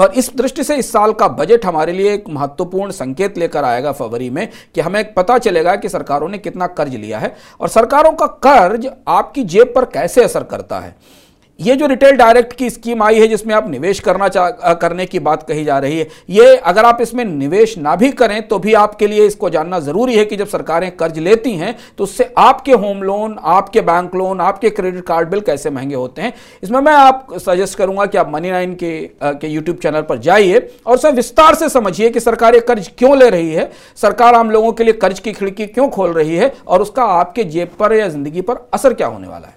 और 0.00 0.12
इस 0.12 0.30
दृष्टि 0.36 0.64
से 0.64 0.76
इस 0.76 0.92
साल 0.92 1.12
का 1.12 1.28
बजट 1.28 1.64
हमारे 1.64 1.92
लिए 1.92 2.12
एक 2.14 2.24
महत्वपूर्ण 2.28 2.90
संकेत 2.90 3.38
लेकर 3.38 3.64
आएगा 3.64 3.92
फरवरी 3.92 4.30
में 4.30 4.48
कि 4.74 4.80
हमें 4.80 5.12
पता 5.14 5.38
चलेगा 5.38 5.76
कि 5.76 5.88
सरकारों 5.88 6.28
ने 6.28 6.38
कितना 6.38 6.66
कर्ज 6.66 6.94
लिया 6.94 7.18
है 7.18 7.34
और 7.60 7.68
सरकारों 7.68 8.12
का 8.12 8.26
कर्ज 8.46 8.88
आपकी 9.08 9.44
जेब 9.44 9.72
पर 9.76 9.84
कैसे 9.84 10.24
असर 10.24 10.42
करता 10.44 10.80
है। 10.80 10.94
ये 11.60 11.74
जो 11.76 11.86
रिटेल 11.86 12.16
डायरेक्ट 12.16 12.52
की 12.52 12.68
स्कीम 12.70 13.02
आई 13.02 13.20
है 13.20 13.26
जिसमें 13.28 13.54
आप 13.54 13.68
निवेश 13.70 14.00
करना 14.00 14.28
चाह 14.28 14.72
करने 14.74 15.04
की 15.06 15.18
बात 15.18 15.42
कही 15.48 15.64
जा 15.64 15.78
रही 15.78 15.98
है, 15.98 16.06
ये 16.30 16.56
अगर 16.56 16.84
आप 16.84 16.98
इसमें 17.00 17.24
निवेश 17.24 17.76
ना 17.78 17.94
भी 17.96 18.10
करें 18.12 18.46
तो 18.48 18.58
भी 18.58 18.74
आपके 18.74 19.06
लिए 19.06 19.26
इसको 19.26 19.50
जानना 19.50 19.80
ज़रूरी 19.80 20.16
है 20.16 20.24
कि 20.24 20.36
जब 20.36 20.48
सरकारें 20.48 20.90
कर्ज 20.96 21.18
लेती 21.18 21.52
हैं 21.52 21.74
तो 21.98 22.04
उससे 22.04 22.32
आपके 22.38 22.72
होम 22.74 23.02
लोन, 23.02 23.36
आपके 23.40 23.80
बैंक 23.80 24.14
लोन, 24.14 24.40
आपके 24.40 24.70
क्रेडिट 24.70 25.04
कार्ड 25.04 25.28
बिल 25.28 25.40
कैसे 25.40 25.70
महँगे 25.70 25.94
होते 25.94 26.22
हैं? 26.22 26.32
इसमें 26.62 26.80
मैं 26.80 26.94
आप 26.94 27.26
सजेस्ट 27.38 27.78
करूँगा 27.78 28.06
कि 28.06 28.18
आप 28.18 28.32
मनी 28.32 28.50
नाइन 28.50 28.74
के 28.74 28.96
के 29.22 29.48
यूट्यूब 29.48 29.76
चैनल 29.76 30.02
पर 30.02 30.18
जाइए 30.20 30.68
और 30.86 30.94
उसे 30.94 31.10
विस्तार 31.12 31.54
से 31.54 31.68
समझिए 31.70 32.10
कि 32.10 32.20
सरकार 32.20 32.54
ये 32.54 32.60
कर्ज 32.62 32.90
क्यों 32.98 33.16
ले 33.18 33.30
रही 33.30 33.52
है, 33.52 33.70
सरकार 33.96 34.34
आम 34.34 34.50
लोगों 34.50 34.72
के 34.72 34.84
लिए 34.84 34.92
कर्ज 34.94 35.20
की 35.20 35.32
खिड़की 35.32 35.66
क्यों 35.66 35.88
खोल 35.90 36.12
रही 36.12 36.36
है, 36.36 36.52
और 36.66 36.82
उसका 36.82 37.04
आपके 37.04 37.44
जेब 37.46 37.76
पर 37.78 37.94
या 37.94 38.08
ज़िंदगी 38.08 38.40
पर 38.40 38.68
असर 38.74 38.94
क्या 38.94 39.06
होने 39.06 39.28
वाला 39.28 39.46
है। 39.46 39.54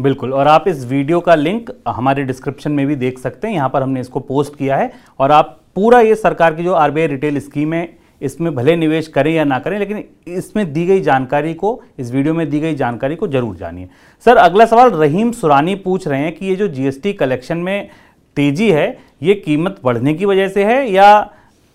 बिल्कुल, 0.00 0.32
और 0.32 0.48
आप 0.48 0.68
इस 0.68 0.84
वीडियो 0.86 1.20
का 1.20 1.34
लिंक 1.34 1.70
हमारे 1.88 2.22
डिस्क्रिप्शन 2.24 2.72
में 2.72 2.86
भी 2.86 2.96
देख 2.96 3.18
सकते 3.18 3.48
हैं, 3.48 3.54
यहाँ 3.54 3.68
पर 3.68 3.82
हमने 3.82 4.00
इसको 4.00 4.20
पोस्ट 4.20 4.56
किया 4.56 4.76
है, 4.76 4.92
और 5.20 5.32
आप 5.32 5.58
पूरा 5.76 6.00
ये 6.00 6.14
सरकार 6.16 6.54
की 6.54 6.64
जो 6.64 6.74
आरबीआई 6.74 7.06
रिटेल 7.06 7.38
स्कीम 7.40 7.74
है, 7.74 7.88
इसमें 8.22 8.54
भले 8.54 8.76
निवेश 8.76 9.06
करें 9.08 9.32
या 9.32 9.44
ना 9.44 9.58
करें, 9.58 9.78
लेकिन 9.78 10.04
इसमें 10.28 10.72
दी 10.72 10.84
गई 10.86 11.00
जानकारी 11.00 11.52
को, 11.54 11.80
इस 11.98 12.12
वीडियो 12.12 12.34
में 12.34 12.48
दी 12.50 12.60
गई 12.60 12.74
जानकारी 12.74 13.16
को 13.16 13.28
ज़रूर 13.28 13.56
जानिए। 13.56 13.88
सर, 14.26 14.36
अगला 14.36 14.66
सवाल 14.66 14.90
रहीम 14.90 15.32
सुरानी 15.32 15.74
पूछ 15.76 16.06
रहे 16.08 16.20
हैं 16.20 16.34
कि 16.34 16.46
ये 16.46 16.56
जो 16.56 16.68
जीएसटी 16.68 17.12
कलेक्शन 17.14 17.58
में 17.58 17.88
तेज़ी 18.36 18.70
है, 18.70 18.98
ये 19.22 19.34
कीमत 19.36 19.80
बढ़ने 19.84 20.14
की 20.14 20.24
वजह 20.24 20.48
से 20.48 20.64
है 20.64 20.90
या 20.90 21.30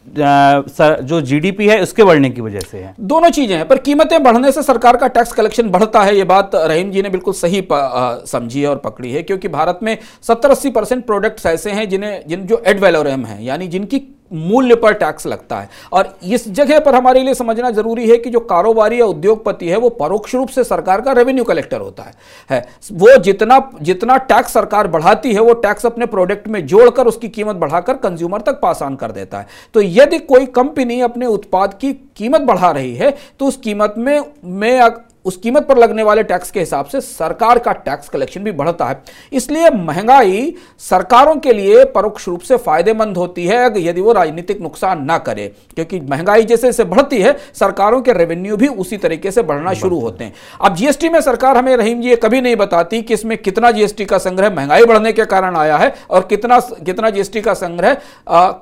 जो 0.07 1.19
जीडीपी 1.23 1.67
है, 1.67 1.81
उसके 1.81 2.03
बढ़ने 2.03 2.29
की 2.29 2.41
वजह 2.41 2.59
से 2.61 2.77
है। 2.77 2.93
दोनों 3.01 3.29
चीज़ें 3.29 3.55
हैं, 3.55 3.67
पर 3.67 3.77
कीमतें 3.79 4.21
बढ़ने 4.23 4.51
से 4.51 4.63
सरकार 4.63 4.97
का 4.97 5.07
टैक्स 5.09 5.31
कलेक्शन 5.31 5.69
बढ़ता 5.69 6.03
है, 6.03 6.15
ये 6.17 6.23
बात 6.25 6.51
रहीम 6.55 6.91
जी 6.91 7.01
ने 7.01 7.09
बिल्कुल 7.09 7.33
सही 7.33 7.63
समझी 7.71 8.61
है 8.61 8.67
और 8.67 8.77
पकड़ी 8.79 9.11
है, 9.11 9.23
क्योंकि 9.23 9.47
भारत 9.49 9.79
में 9.83 9.97
सत्तर 10.23 10.51
अस्सी 10.51 10.69
परसेंट 10.71 11.05
प्रोडक्ट्स 11.05 11.45
ऐसे 11.45 11.71
हैं 11.71 11.87
जिन्हें, 11.89 12.21
जिन 12.27 12.45
जो 12.45 12.61
एड 12.65 12.79
वैलोरम 12.79 13.25
है, 13.25 13.43
यानी 13.45 13.67
जिनकी 13.67 14.01
मूल्य 14.31 14.75
पर 14.75 14.93
टैक्स 14.93 15.25
लगता 15.27 15.59
है। 15.59 15.69
और 15.93 16.13
इस 16.23 16.47
जगह 16.49 16.79
पर 16.79 16.95
हमारे 16.95 17.23
लिए 17.23 17.33
समझना 17.33 17.71
ज़रूरी 17.71 18.09
है 18.09 18.17
कि 18.17 18.29
जो 18.29 18.39
कारोबारी 18.39 18.99
या 18.99 19.05
उद्योगपति 19.05 19.69
है, 19.69 19.77
वो 19.77 19.89
परोक्ष 19.89 20.35
रूप 20.35 20.49
से 20.49 20.63
सरकार 20.63 21.01
का 21.01 21.11
रेवेन्यू 21.11 21.43
कलेक्टर 21.43 21.81
होता 21.81 22.03
है। 22.03 22.13
है। 22.49 22.65
वो 22.91 23.17
जितना 23.17 23.59
जितना 23.81 24.17
टैक्स 24.17 24.53
सरकार 24.53 24.87
बढ़ाती 24.87 25.33
है, 25.33 25.39
वो 25.39 25.53
टैक्स 25.55 25.85
अपने 25.85 26.05
प्रोडक्ट 26.05 26.47
में 26.47 26.65
जोड़कर 26.67 27.07
उसकी 27.07 27.29
कीमत 27.29 27.55
बढ़ाकर 27.55 27.97
कंज्यूमर 27.97 28.41
तक 28.41 28.59
पास 28.61 28.81
ऑन 28.81 28.95
कर 28.95 29.11
देता 29.11 29.39
है। 29.39 29.47
तो 29.73 29.81
यदि 29.81 30.19
कोई 30.19 30.45
कंपनी 30.45 31.01
अपने 31.01 31.25
उत्पाद 31.25 31.73
की 31.73 31.93
कीमत 32.17 32.41
बढ़ा 32.41 32.71
रही 32.71 32.95
है 32.95 33.13
तो 33.39 33.45
उस 33.45 33.57
कीमत 33.57 33.95
में 33.97 34.19
में 34.45 34.79
उस 35.25 35.37
कीमत 35.37 35.65
पर 35.67 35.77
लगने 35.77 36.03
वाले 36.03 36.23
टैक्स 36.23 36.51
के 36.51 36.59
हिसाब 36.59 36.85
से 36.85 37.01
सरकार 37.01 37.59
का 37.59 37.71
टैक्स 37.75 38.09
कलेक्शन 38.09 38.43
भी 38.43 38.51
बढ़ता 38.53 38.85
है। 38.85 39.01
इसलिए 39.33 39.69
महँगाई 39.71 40.53
सरकारों 40.79 41.35
के 41.37 41.53
लिए 41.53 41.83
परोक्ष 41.87 42.27
रूप 42.27 42.41
से 42.41 42.57
फ़ायदेमंद 42.57 43.17
होती 43.17 43.45
है 43.47 43.63
यदि 43.79 44.01
वो 44.01 44.13
राजनीतिक 44.13 44.61
नुकसान 44.61 45.03
ना 45.05 45.17
करे। 45.19 45.47
क्योंकि 45.75 45.99
महँगाई 46.01 46.43
जैसे 46.43 46.67
जैसे 46.67 46.83
बढ़ती 46.85 47.21
है 47.21 47.35
सरकारों 47.53 48.01
के 48.01 48.13
रेवेन्यू 48.13 48.57
भी 48.57 48.67
उसी 48.67 48.97
तरीके 48.97 49.31
से 49.31 49.41
बढ़ना 49.43 49.73
शुरू 49.75 49.99
होते 49.99 50.23
हैं। 50.23 50.33
अब 50.61 50.75
जीएसटी 50.75 51.09
में 51.09 51.19
सरकार 51.21 51.57
हमें 51.57 51.75
रहीम 51.77 52.01
जी 52.01 52.15
कभी 52.17 52.41
नहीं 52.41 52.55
बताती 52.55 53.01
कि 53.01 53.13
इसमें 53.13 53.37
कितना 53.37 53.71
जीएसटी 53.71 54.05
का 54.05 54.17
संग्रह 54.19 54.55
महँगाई 54.55 54.85
बढ़ने 54.85 55.13
के 55.13 55.25
कारण 55.25 55.55
आया 55.57 55.77
है 55.77 55.93
और 56.09 56.25
कितना 56.25 56.59
कितना 56.85 57.09
जीएसटी 57.09 57.41
का 57.41 57.53
संग्रह 57.55 57.93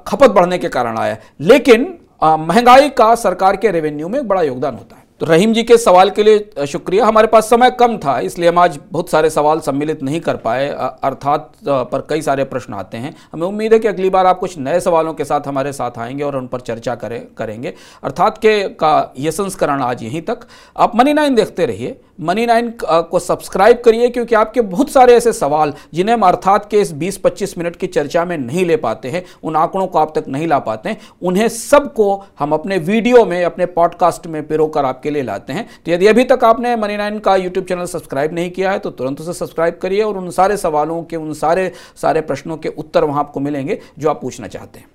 खपत 0.07 0.29
बढ़ने 0.29 0.57
के 0.57 0.69
कारण 0.69 0.97
आया 0.97 1.13
है। 1.13 1.21
लेकिन 1.41 1.93
महँगाई 2.23 2.89
का 2.89 3.13
सरकार 3.17 3.55
के 3.55 3.71
रेवेन्यू 3.71 4.07
में 4.09 4.27
बड़ा 4.27 4.41
योगदान 4.41 4.73
होता 4.73 4.95
है। 4.95 5.02
तो 5.21 5.25
रहीम 5.25 5.53
जी 5.53 5.63
के 5.63 5.77
सवाल 5.77 6.09
के 6.09 6.23
लिए 6.23 6.65
शुक्रिया। 6.67 7.05
हमारे 7.05 7.27
पास 7.27 7.49
समय 7.49 7.71
कम 7.71 7.97
था, 7.97 8.19
इसलिए 8.19 8.49
हम 8.49 8.59
आज 8.59 8.79
बहुत 8.91 9.09
सारे 9.09 9.29
सवाल 9.29 9.59
सम्मिलित 9.59 10.01
नहीं 10.03 10.19
कर 10.19 10.37
पाए 10.37 10.67
अर्थात 11.03 11.51
पर 11.65 12.05
कई 12.09 12.21
सारे 12.21 12.43
प्रश्न 12.43 12.73
आते 12.73 12.97
हैं। 12.97 13.15
हमें 13.33 13.45
उम्मीद 13.47 13.73
है 13.73 13.79
कि 13.79 13.87
अगली 13.87 14.09
बार 14.09 14.25
आप 14.25 14.39
कुछ 14.39 14.57
नए 14.57 14.79
सवालों 14.79 15.13
के 15.13 15.25
साथ 15.25 15.47
हमारे 15.47 15.73
साथ 15.73 15.99
आएँगे 15.99 16.23
और 16.23 16.35
उन 16.35 16.47
पर 16.47 16.59
चर्चा 16.61 16.95
करें, 16.95 17.25
करेंगे। 17.37 17.73
अर्थात 18.03 18.37
के 18.37 18.63
का 18.69 19.13
ये 19.19 19.31
संस्करण 19.31 19.81
आज 19.81 20.03
यहीं 20.03 20.21
तक। 20.21 20.47
आप 20.77 20.95
मनी 20.95 21.13
नाइन 21.13 21.35
देखते 21.35 21.65
रहिए। 21.65 21.99
मनी 22.19 22.45
नाइन 22.45 22.71
को 22.83 23.19
सब्सक्राइब 23.19 23.81
करिए, 23.85 24.09
क्योंकि 24.09 24.35
आपके 24.35 24.61
बहुत 24.63 24.89
सारे 24.89 25.13
ऐसे 25.13 25.33
सवाल, 25.33 25.73
जिन्हें 25.93 26.15
हम 26.15 26.21
अर्थात 26.21 26.69
के 26.71 26.81
इस 26.81 26.91
20-25 26.93 27.57
मिनट 27.57 27.75
की 27.75 27.87
चर्चा 27.87 28.25
में 28.25 28.37
नहीं 28.37 28.65
ले 28.65 28.75
पाते 28.77 29.09
हैं, 29.09 29.23
उन 29.43 29.55
आंकड़ों 29.55 29.87
को 29.87 29.99
आप 29.99 30.13
तक 30.15 30.27
नहीं 30.27 30.47
ला 30.47 30.59
पाते 30.59 30.89
हैं, 30.89 30.97
उन्हें 31.21 31.47
सबको 31.49 32.23
हम 32.39 32.53
अपने 32.53 32.77
वीडियो 32.79 33.23
में, 33.25 33.43
अपने 33.45 33.65
पॉडकास्ट 33.67 34.27
में 34.27 34.41
पिरोकर 34.47 34.85
आपके 34.85 35.09
लिए 35.09 35.23
लाते 35.23 35.53
हैं। 35.53 35.67
तो 35.85 35.91
यदि 35.91 36.07
अभी 36.07 36.23
तक 36.23 36.43
आपने 36.43 36.75
मनी 36.75 36.97
नाइन 36.97 37.19
का 37.19 37.35
यूट्यूब 37.35 37.65
चैनल 37.65 37.85
सब्सक्राइब 37.85 38.33
नहीं 38.33 38.51
किया 38.51 38.71
है 38.71 38.79
तो 38.79 38.89
तुरंत 38.91 39.21
उसे 39.21 39.33
सब्सक्राइब 39.33 39.79
करिए, 39.81 40.01
और 40.01 40.17
उन 40.17 40.29
सारे 40.31 40.57
सवालों 40.57 41.03
के, 41.03 41.15
उन 41.15 41.33
सारे 41.33 41.71
सारे 41.95 42.21
प्रश्नों 42.21 42.57
के 42.57 42.69
उत्तर 42.69 43.03
वहाँ 43.03 43.19
आपको 43.19 43.39
मिलेंगे, 43.39 43.79
जो 43.99 44.09
आप 44.09 44.21
पूछना 44.21 44.47
चाहते 44.47 44.79
हैं। 44.79 44.87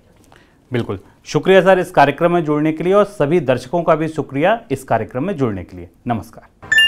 बिल्कुल। 0.71 0.99
शुक्रिया 1.25 1.61
सर 1.61 1.79
इस 1.79 1.91
कार्यक्रम 1.91 2.31
में 2.31 2.43
जुड़ने 2.45 2.71
के 2.71 2.83
लिए, 2.83 2.93
और 2.93 3.05
सभी 3.05 3.39
दर्शकों 3.41 3.83
का 3.83 3.95
भी 3.95 4.07
शुक्रिया 4.07 4.59
इस 4.71 4.83
कार्यक्रम 4.83 5.23
में 5.23 5.35
जुड़ने 5.37 5.63
के 5.63 5.77
लिए। 5.77 5.89
नमस्कार। 6.07 6.78